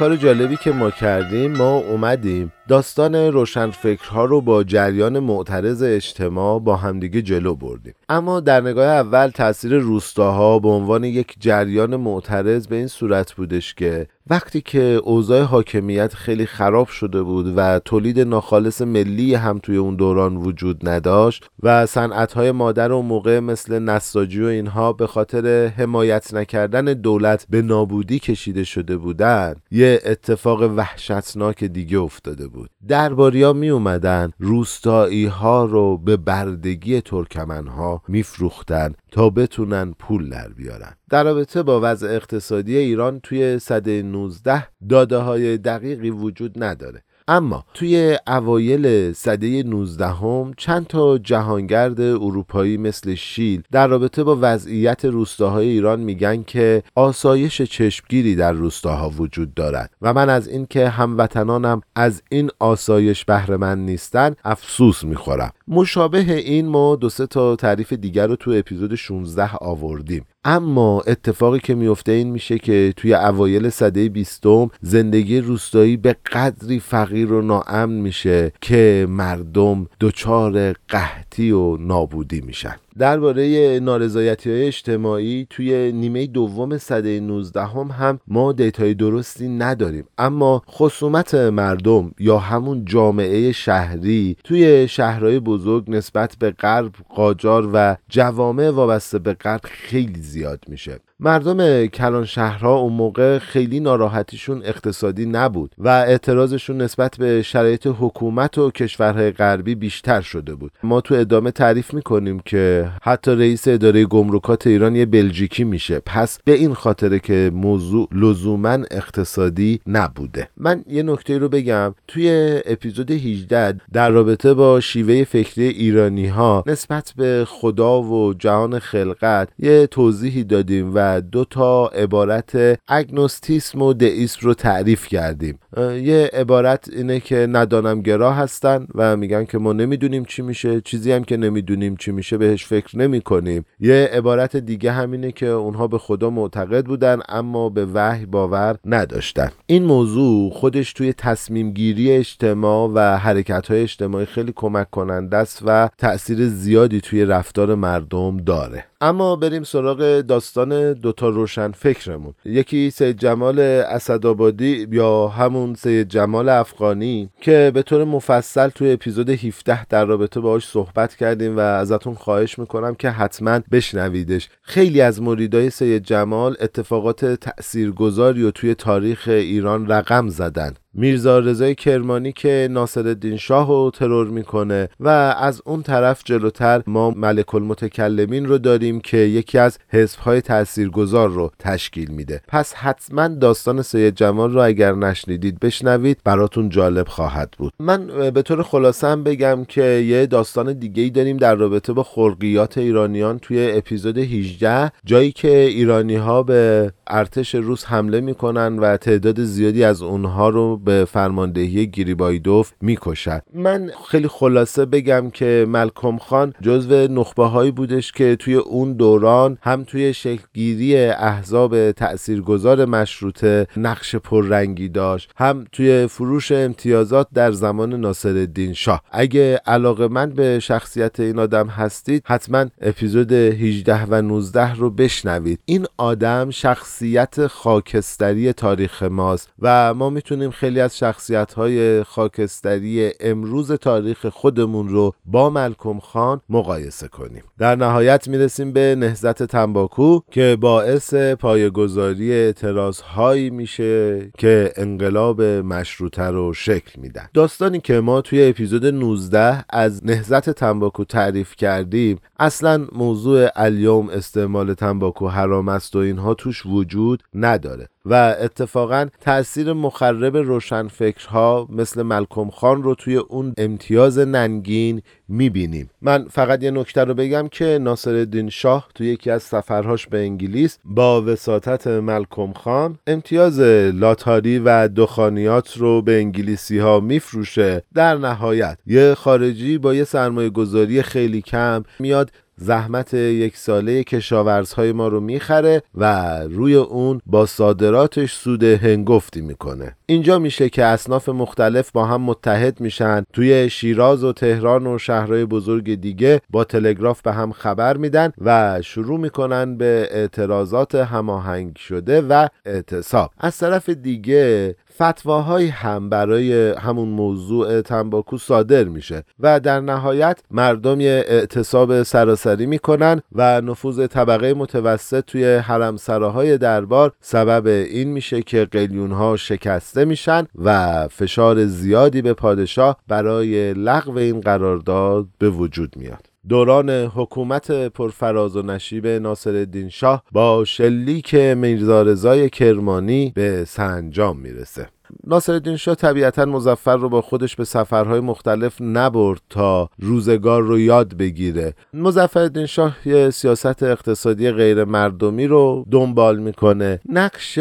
کار 0.00 0.16
جالبی 0.16 0.56
که 0.56 0.72
ما 0.72 0.90
کردیم 0.90 1.56
ما 1.56 1.76
اومدیم. 1.76 2.52
داستان 2.70 3.14
روشنفکرها 3.14 4.24
رو 4.24 4.40
با 4.40 4.64
جریان 4.64 5.18
معترض 5.18 5.82
اجتماع 5.82 6.60
با 6.60 6.76
همدیگه 6.76 7.22
جلو 7.22 7.54
بردیم. 7.54 7.94
اما 8.08 8.40
در 8.40 8.60
نگاه 8.60 8.86
اول 8.86 9.28
تاثیر 9.28 9.78
روستاها 9.78 10.58
به 10.58 10.68
عنوان 10.68 11.04
یک 11.04 11.34
جریان 11.40 11.96
معترض 11.96 12.66
به 12.66 12.76
این 12.76 12.86
صورت 12.86 13.32
بودش 13.32 13.74
که 13.74 14.06
وقتی 14.30 14.60
که 14.60 15.00
اوضاع 15.04 15.42
حاکمیت 15.42 16.14
خیلی 16.14 16.46
خراب 16.46 16.88
شده 16.88 17.22
بود 17.22 17.52
و 17.56 17.78
تولید 17.78 18.20
ناخالص 18.20 18.82
ملی 18.82 19.34
هم 19.34 19.58
توی 19.58 19.76
اون 19.76 19.96
دوران 19.96 20.36
وجود 20.36 20.88
نداشت 20.88 21.46
و 21.62 21.86
صنعت‌های 21.86 22.52
مادر 22.52 22.92
و 22.92 23.02
موقع 23.02 23.40
مثل 23.40 23.78
نساجی 23.78 24.42
و 24.42 24.46
اینها 24.46 24.92
به 24.92 25.06
خاطر 25.06 25.66
حمایت 25.66 26.34
نکردن 26.34 26.84
دولت 26.84 27.46
به 27.50 27.62
نابودی 27.62 28.18
کشیده 28.18 28.64
شده 28.64 28.96
بودن 28.96 29.54
یه 29.70 30.00
اتفاق 30.04 30.62
وحشتناک 30.62 31.64
دیگه 31.64 31.98
افتاده 31.98 32.48
بود. 32.48 32.59
درباریا 32.88 33.52
می 33.52 33.68
اومدن 33.68 34.32
روستایی 34.38 35.26
ها 35.26 35.64
رو 35.64 35.98
به 35.98 36.16
بردگی 36.16 37.00
ترکمن 37.00 37.66
ها 37.66 38.02
میفروختن 38.08 38.94
تا 39.12 39.30
بتونن 39.30 39.94
پول 39.98 40.30
در 40.30 40.48
بیارن. 40.48 40.92
در 41.10 41.24
رابطه 41.24 41.62
با 41.62 41.80
وضع 41.82 42.08
اقتصادی 42.08 42.76
ایران 42.76 43.20
توی 43.20 43.58
صده 43.58 44.02
19 44.02 44.66
داده 44.88 45.16
های 45.16 45.58
دقیقی 45.58 46.10
وجود 46.10 46.62
نداره. 46.64 47.02
اما 47.30 47.64
توی 47.74 48.18
اوایل 48.26 49.12
سده 49.12 49.62
19 49.62 50.06
هم 50.06 50.52
چند 50.56 50.86
تا 50.86 51.18
جهانگرد 51.18 52.00
اروپایی 52.00 52.76
مثل 52.76 53.14
شیل 53.14 53.62
در 53.72 53.86
رابطه 53.86 54.24
با 54.24 54.38
وضعیت 54.40 55.04
روستاهای 55.04 55.68
ایران 55.68 56.00
میگن 56.00 56.42
که 56.42 56.82
آسایش 56.94 57.62
چشمگیری 57.62 58.34
در 58.34 58.52
روستاها 58.52 59.10
وجود 59.10 59.54
دارد 59.54 59.90
و 60.02 60.14
من 60.14 60.30
از 60.30 60.48
اینکه 60.48 60.88
هموطنانم 60.88 61.80
از 61.96 62.22
این 62.30 62.50
آسایش 62.58 63.24
بهره 63.24 63.74
نیستن 63.74 64.34
افسوس 64.44 65.04
می‌خورم. 65.04 65.50
مشابه 65.68 66.18
این 66.18 66.68
ما 66.68 66.96
دو 66.96 67.08
سه 67.08 67.26
تا 67.26 67.56
تعریف 67.56 67.92
دیگر 67.92 68.26
رو 68.26 68.36
تو 68.36 68.50
اپیزود 68.50 68.94
16 68.94 69.50
آوردیم. 69.60 70.24
اما 70.44 71.00
اتفاقی 71.06 71.58
که 71.58 71.74
میفته 71.74 72.12
این 72.12 72.30
میشه 72.30 72.58
که 72.58 72.94
توی 72.96 73.14
اوایل 73.14 73.68
سده 73.68 74.08
بیستم 74.08 74.70
زندگی 74.80 75.40
روستایی 75.40 75.96
به 75.96 76.16
قدری 76.32 76.80
فقیر 76.80 77.32
و 77.32 77.42
ناامن 77.42 77.90
میشه 77.90 78.52
که 78.60 79.06
مردم 79.08 79.86
دچار 80.00 80.72
قحطی 80.72 81.50
و 81.50 81.76
نابودی 81.76 82.40
میشن. 82.40 82.76
درباره 82.98 83.80
نارضایتی 83.82 84.50
های 84.50 84.66
اجتماعی 84.66 85.46
توی 85.50 85.92
نیمه 85.92 86.26
دوم 86.26 86.78
سده 86.78 87.20
19 87.20 87.64
هم, 87.64 87.90
هم 87.90 88.20
ما 88.28 88.52
دیتای 88.52 88.94
درستی 88.94 89.48
نداریم. 89.48 90.04
اما 90.18 90.62
خصومت 90.68 91.34
مردم 91.34 92.12
یا 92.18 92.38
همون 92.38 92.84
جامعه 92.84 93.52
شهری 93.52 94.36
توی 94.44 94.88
شهرهای 94.88 95.40
بزرگ 95.40 95.90
نسبت 95.90 96.36
به 96.38 96.50
غرب 96.50 96.92
قاجار 97.08 97.70
و 97.72 97.96
جوامع 98.08 98.70
وابسته 98.70 99.18
به 99.18 99.34
غرب 99.34 99.60
خیلی 99.64 100.20
زیاد 100.22 100.64
میشه. 100.68 101.00
مردم 101.22 101.86
کلان 101.86 102.24
شهرها 102.24 102.76
اون 102.76 102.92
موقع 102.92 103.38
خیلی 103.38 103.80
ناراحتیشون 103.80 104.62
اقتصادی 104.64 105.26
نبود 105.26 105.74
و 105.78 105.88
اعتراضشون 105.88 106.82
نسبت 106.82 107.16
به 107.16 107.42
شرایط 107.42 107.88
حکومت 107.98 108.58
و 108.58 108.70
کشورهای 108.70 109.30
غربی 109.30 109.74
بیشتر 109.74 110.20
شده 110.20 110.54
بود. 110.54 110.72
ما 110.82 111.00
تو 111.00 111.14
ادامه 111.14 111.50
تعریف 111.50 111.94
می‌کنیم 111.94 112.40
که 112.44 112.88
حتی 113.02 113.30
رئیس 113.30 113.68
اداره 113.68 114.04
گمرکات 114.04 114.66
ایران 114.66 114.96
یه 114.96 115.06
بلژیکی 115.06 115.64
میشه. 115.64 116.00
پس 116.06 116.38
به 116.44 116.52
این 116.52 116.74
خاطره 116.74 117.18
که 117.18 117.50
موضوع 117.54 118.08
لزوما 118.12 118.78
اقتصادی 118.90 119.80
نبوده. 119.86 120.48
من 120.56 120.84
یه 120.88 121.02
نکته 121.02 121.38
رو 121.38 121.48
بگم. 121.48 121.94
توی 122.08 122.60
اپیزود 122.66 123.10
18 123.10 123.80
در 123.92 124.10
رابطه 124.10 124.54
با 124.54 124.80
شیوه 124.80 125.24
فکری 125.24 125.68
ایرانی 125.68 126.26
ها 126.26 126.64
نسبت 126.66 127.12
به 127.16 127.44
خدا 127.48 128.02
و 128.02 128.34
جهان 128.34 128.78
خلقت 128.78 129.48
یه 129.58 129.86
توضیحی 129.86 130.44
دادیم 130.44 130.94
و 130.94 131.09
دو 131.18 131.44
تا 131.44 131.86
عبارت 131.86 132.78
اگنوستیسم 132.88 133.82
و 133.82 133.92
دئیسم 133.92 134.38
رو 134.42 134.54
تعریف 134.54 135.08
کردیم. 135.08 135.58
یه 135.76 136.30
عبارت 136.32 136.88
اینه 136.92 137.20
که 137.20 137.46
ندانم 137.50 138.02
گراه 138.02 138.36
هستن 138.36 138.86
و 138.94 139.16
میگن 139.16 139.44
که 139.44 139.58
ما 139.58 139.72
نمی‌دونیم 139.72 140.24
چی 140.24 140.42
میشه 140.42 140.80
چیزی 140.80 141.12
هم 141.12 141.24
که 141.24 141.36
نمی‌دونیم 141.36 141.96
چی 141.96 142.12
میشه 142.12 142.38
بهش 142.38 142.66
فکر 142.66 142.98
نمی 142.98 143.20
کنیم 143.20 143.64
یه 143.80 144.10
عبارت 144.12 144.56
دیگه 144.56 144.92
همینه 144.92 145.32
که 145.32 145.46
اونها 145.46 145.86
به 145.86 145.98
خدا 145.98 146.30
معتقد 146.30 146.86
بودن 146.86 147.20
اما 147.28 147.68
به 147.68 147.86
وحی 147.94 148.26
باور 148.26 148.76
نداشتن. 148.84 149.50
این 149.66 149.84
موضوع 149.84 150.50
خودش 150.52 150.92
توی 150.92 151.12
تصمیم 151.12 151.70
گیری 151.70 152.12
اجتماع 152.12 152.90
و 152.94 153.18
حرکت 153.18 153.70
های 153.70 153.82
اجتماعی 153.82 154.26
خیلی 154.26 154.52
کمک 154.56 154.90
کننده 154.90 155.36
است 155.36 155.62
و 155.66 155.88
تاثیر 155.98 156.48
زیادی 156.48 157.00
توی 157.00 157.24
رفتار 157.24 157.74
مردم 157.74 158.36
داره. 158.36 158.89
اما 159.02 159.36
بریم 159.36 159.62
سراغ 159.62 160.20
داستان 160.20 160.92
دوتا 160.92 161.28
روشن 161.28 161.70
فکرمون. 161.70 162.34
یکی 162.44 162.90
سید 162.90 163.18
جمال 163.18 163.58
اسدآبادی 163.60 164.86
یا 164.92 165.28
همون 165.28 165.74
سید 165.74 166.08
جمال 166.08 166.48
افغانی 166.48 167.30
که 167.40 167.70
به 167.74 167.82
طور 167.82 168.04
مفصل 168.04 168.68
توی 168.68 168.92
اپیزود 168.92 169.30
17 169.30 169.86
در 169.86 170.04
رابطه 170.04 170.40
باهاش 170.40 170.66
صحبت 170.66 171.14
کردیم 171.14 171.56
و 171.56 171.60
ازتون 171.60 172.14
خواهش 172.14 172.58
می‌کنم 172.58 172.94
که 172.94 173.10
حتما 173.10 173.60
بشنویدش. 173.72 174.48
خیلی 174.62 175.00
از 175.00 175.22
مریدای 175.22 175.70
سید 175.70 176.02
جمال 176.02 176.56
اتفاقات 176.60 177.24
تاثیرگذاری 177.24 178.42
و 178.42 178.50
توی 178.50 178.74
تاریخ 178.74 179.28
ایران 179.28 179.88
رقم 179.88 180.28
زدن. 180.28 180.74
میرزا 180.94 181.38
رضای 181.38 181.74
کرمانی 181.74 182.32
که 182.32 182.68
ناصر 182.70 183.36
شاه 183.36 183.68
رو 183.68 183.90
ترور 183.94 184.26
می‌کنه 184.26 184.88
و 185.00 185.08
از 185.38 185.62
اون 185.64 185.82
طرف 185.82 186.22
جلوتر 186.24 186.82
ما 186.86 187.10
ملک 187.10 187.54
المتکلمین 187.54 188.46
رو 188.46 188.58
داریم 188.58 189.00
که 189.00 189.16
یکی 189.16 189.58
از 189.58 189.78
حزبهای 189.88 190.40
تاثیرگذار 190.40 191.28
رو 191.28 191.50
تشکیل 191.58 192.10
میده. 192.10 192.40
پس 192.48 192.74
حتما 192.74 193.28
داستان 193.28 193.82
سید 193.82 194.14
جمال 194.14 194.52
رو 194.52 194.62
اگر 194.62 194.92
نشنیدید 194.92 195.60
بشنوید 195.60 196.18
براتون 196.24 196.68
جالب 196.68 197.08
خواهد 197.08 197.54
بود. 197.58 197.72
من 197.78 198.30
به 198.30 198.42
طور 198.42 198.62
خلاصه 198.62 199.06
هم 199.06 199.24
بگم 199.24 199.64
که 199.64 199.82
یه 199.82 200.26
داستان 200.26 200.72
دیگه 200.72 201.02
ای 201.02 201.10
داریم 201.10 201.36
در 201.36 201.54
رابطه 201.54 201.92
با 201.92 202.02
خلقیات 202.02 202.78
ایرانیان 202.78 203.38
توی 203.38 203.70
اپیزود 203.72 204.18
18 204.18 204.92
جایی 205.04 205.32
که 205.32 205.58
ایرانی 205.58 206.16
ها 206.16 206.42
به 206.42 206.92
ارتش 207.06 207.54
روس 207.54 207.84
حمله 207.84 208.20
می‌کنن 208.20 208.78
و 208.78 208.96
تعداد 208.96 209.42
زیادی 209.44 209.84
از 209.84 210.02
اونها 210.02 210.48
رو 210.48 210.79
به 210.84 211.04
فرماندهی 211.04 211.86
گریبایدوف 211.86 212.72
می‌کشد. 212.80 213.42
من 213.54 213.90
خیلی 214.08 214.28
خلاصه 214.28 214.84
بگم 214.84 215.30
که 215.30 215.66
ملکم 215.68 216.18
خان 216.18 216.54
جزو 216.62 216.94
نخبه 216.94 217.44
هایی 217.44 217.70
بودش 217.70 218.12
که 218.12 218.36
توی 218.36 218.54
اون 218.54 218.92
دوران 218.92 219.58
هم 219.62 219.84
توی 219.84 220.14
شکلگیری 220.14 220.96
احزاب 221.06 221.92
تاثیرگذار 221.92 222.84
مشروطه 222.84 223.66
نقش 223.76 224.16
پررنگی 224.16 224.88
داشت 224.88 225.30
هم 225.36 225.64
توی 225.72 226.06
فروش 226.06 226.52
امتیازات 226.52 227.26
در 227.34 227.52
زمان 227.52 227.94
ناصر 227.94 228.46
شاه. 228.74 229.02
اگه 229.10 229.60
علاقه 229.66 230.08
من 230.08 230.30
به 230.30 230.58
شخصیت 230.60 231.20
این 231.20 231.38
آدم 231.38 231.66
هستید 231.68 232.22
حتما 232.26 232.64
اپیزود 232.80 233.32
18 233.32 234.04
و 234.04 234.22
19 234.22 234.74
رو 234.74 234.90
بشنوید. 234.90 235.60
این 235.64 235.86
آدم 235.96 236.50
شخصیت 236.50 237.46
خاکستری 237.46 238.52
تاریخ 238.52 239.02
ماست 239.02 239.48
و 239.58 239.94
ما 239.94 240.10
می‌تونیم 240.10 240.50
خیلی 240.50 240.69
خیلی 240.70 240.80
از 240.80 240.98
شخصیت 240.98 241.52
های 241.52 242.04
خاکستری 242.04 243.10
امروز 243.20 243.72
تاریخ 243.72 244.26
خودمون 244.26 244.88
رو 244.88 245.14
با 245.24 245.50
ملکم 245.50 245.98
خان 245.98 246.40
مقایسه 246.48 247.08
کنیم. 247.08 247.42
در 247.58 247.76
نهایت 247.76 248.28
می‌رسیم 248.28 248.72
به 248.72 248.94
نهزت 248.98 249.42
تنباکو 249.42 250.20
که 250.30 250.56
باعث 250.60 251.14
پایگذاری 251.14 252.32
اعتراض 252.32 253.00
هایی 253.00 253.50
میشه 253.50 254.20
که 254.38 254.72
انقلاب 254.76 255.42
مشروطه 255.42 256.22
رو 256.22 256.52
شکل 256.54 257.00
میدن. 257.00 257.28
داستانی 257.34 257.80
که 257.80 258.00
ما 258.00 258.20
توی 258.20 258.48
اپیزود 258.48 258.86
19 258.86 259.64
از 259.68 260.06
نهزت 260.06 260.50
تنباکو 260.50 261.04
تعریف 261.04 261.56
کردیم 261.56 262.18
اصلا 262.38 262.86
موضوع 262.92 263.48
الیوم 263.56 264.08
استعمال 264.08 264.74
تنباکو 264.74 265.28
حرام 265.28 265.68
است 265.68 265.96
و 265.96 265.98
اینها 265.98 266.34
توش 266.34 266.66
وجود 266.66 267.22
نداره. 267.34 267.88
و 268.10 268.36
اتفاقا 268.40 269.06
تاثیر 269.20 269.72
مخرب 269.72 270.36
روشنفکرها 270.36 271.66
مثل 271.70 272.02
ملکم 272.02 272.50
خان 272.50 272.82
رو 272.82 272.94
توی 272.94 273.16
اون 273.16 273.54
امتیاز 273.58 274.18
ننگین 274.18 275.02
می‌بینیم. 275.28 275.90
من 276.02 276.26
فقط 276.30 276.62
یه 276.62 276.70
نکته 276.70 277.04
رو 277.04 277.14
بگم 277.14 277.48
که 277.48 277.78
ناصر 277.82 278.48
شاه 278.48 278.88
توی 278.94 279.06
یکی 279.06 279.30
از 279.30 279.42
سفرهاش 279.42 280.06
به 280.06 280.18
انگلیس 280.18 280.78
با 280.84 281.22
وساطت 281.22 281.86
ملکم 281.86 282.52
خان 282.52 282.98
امتیاز 283.06 283.60
لاتاری 283.94 284.58
و 284.58 284.88
دخانیات 284.88 285.76
رو 285.76 286.02
به 286.02 286.18
انگلیسی 286.18 286.78
ها 286.78 287.00
میفروشه. 287.00 287.82
در 287.94 288.14
نهایت 288.14 288.78
یه 288.86 289.14
خارجی 289.14 289.78
با 289.78 289.94
یه 289.94 290.04
سرمایه 290.04 290.50
گذاری 290.50 291.02
خیلی 291.02 291.42
کم 291.42 291.82
میاد 291.98 292.30
زحمت 292.62 293.14
یک 293.14 293.56
ساله 293.56 294.04
کشاورزهای 294.04 294.92
ما 294.92 295.08
رو 295.08 295.20
می‌خره 295.20 295.82
و 295.94 296.36
روی 296.40 296.74
اون 296.74 297.20
با 297.26 297.46
صادراتش 297.46 298.32
سود 298.32 298.64
هنگفتی 298.64 299.40
می‌کنه. 299.40 299.96
اینجا 300.06 300.38
میشه 300.38 300.68
که 300.68 300.84
اصناف 300.84 301.28
مختلف 301.28 301.90
با 301.92 302.04
هم 302.04 302.20
متحد 302.20 302.80
میشن. 302.80 303.24
توی 303.32 303.70
شیراز 303.70 304.24
و 304.24 304.32
تهران 304.32 304.86
و 304.86 304.98
شهرهای 304.98 305.44
بزرگ 305.44 305.94
دیگه 305.94 306.40
با 306.50 306.64
تلگراف 306.64 307.22
به 307.22 307.32
هم 307.32 307.52
خبر 307.52 307.96
میدن 307.96 308.32
و 308.38 308.78
شروع 308.82 309.20
می‌کنن 309.20 309.76
به 309.76 310.08
اعتراضات 310.10 310.94
هماهنگ 310.94 311.76
شده 311.76 312.20
و 312.20 312.48
اعتصاب. 312.64 313.30
از 313.38 313.58
طرف 313.58 313.88
دیگه 313.88 314.74
فتواهایی 315.02 315.68
هم 315.68 316.08
برای 316.08 316.72
همون 316.72 317.08
موضوع 317.08 317.80
تنباکو 317.80 318.38
صادر 318.38 318.84
میشه 318.84 319.22
و 319.40 319.60
در 319.60 319.80
نهایت 319.80 320.40
مردم 320.50 321.00
یه 321.00 321.24
اعتصاب 321.28 322.02
سراسری 322.02 322.66
می‌کنن 322.66 323.22
و 323.32 323.60
نفوذ 323.60 324.06
طبقه 324.06 324.54
متوسط 324.54 325.24
توی 325.24 325.44
حرمسراهای 325.54 326.58
دربار 326.58 327.12
سبب 327.20 327.66
این 327.66 328.08
میشه 328.08 328.42
که 328.42 328.64
قلیون 328.64 329.12
ها 329.12 329.36
شکسته 329.36 330.04
میشن 330.04 330.46
و 330.54 331.08
فشار 331.08 331.66
زیادی 331.66 332.22
به 332.22 332.34
پادشاه 332.34 332.96
برای 333.08 333.74
لغو 333.74 334.18
این 334.18 334.40
قرارداد 334.40 335.26
به 335.38 335.50
وجود 335.50 335.96
میاد. 335.96 336.29
دوران 336.48 336.90
حکومت 336.90 337.70
پرفراز 337.70 338.56
و 338.56 338.62
نشیب 338.62 339.06
ناصر 339.06 339.66
شاه 339.88 340.22
با 340.32 340.64
شلیک 340.64 341.34
میرزا 341.34 342.02
رضای 342.02 342.50
کرمانی 342.50 343.32
به 343.34 343.64
سرانجام 343.64 344.38
می‌رسه. 344.40 344.88
ناصرالدین 345.26 345.76
شاه 345.76 345.94
طبیعتا 345.94 346.44
مزفر 346.44 346.96
رو 346.96 347.08
با 347.08 347.22
خودش 347.22 347.56
به 347.56 347.64
سفرهای 347.64 348.20
مختلف 348.20 348.80
نبرد 348.80 349.40
تا 349.50 349.88
روزگار 349.98 350.62
رو 350.62 350.78
یاد 350.78 351.16
بگیره. 351.16 351.74
مزفر 351.94 352.66
شاه 352.66 352.96
یه 353.04 353.30
سیاست 353.30 353.82
اقتصادی 353.82 354.50
غیر 354.50 354.84
مردمی 354.84 355.46
رو 355.46 355.86
دنبال 355.90 356.38
می‌کنه. 356.38 357.00
نقش 357.08 357.58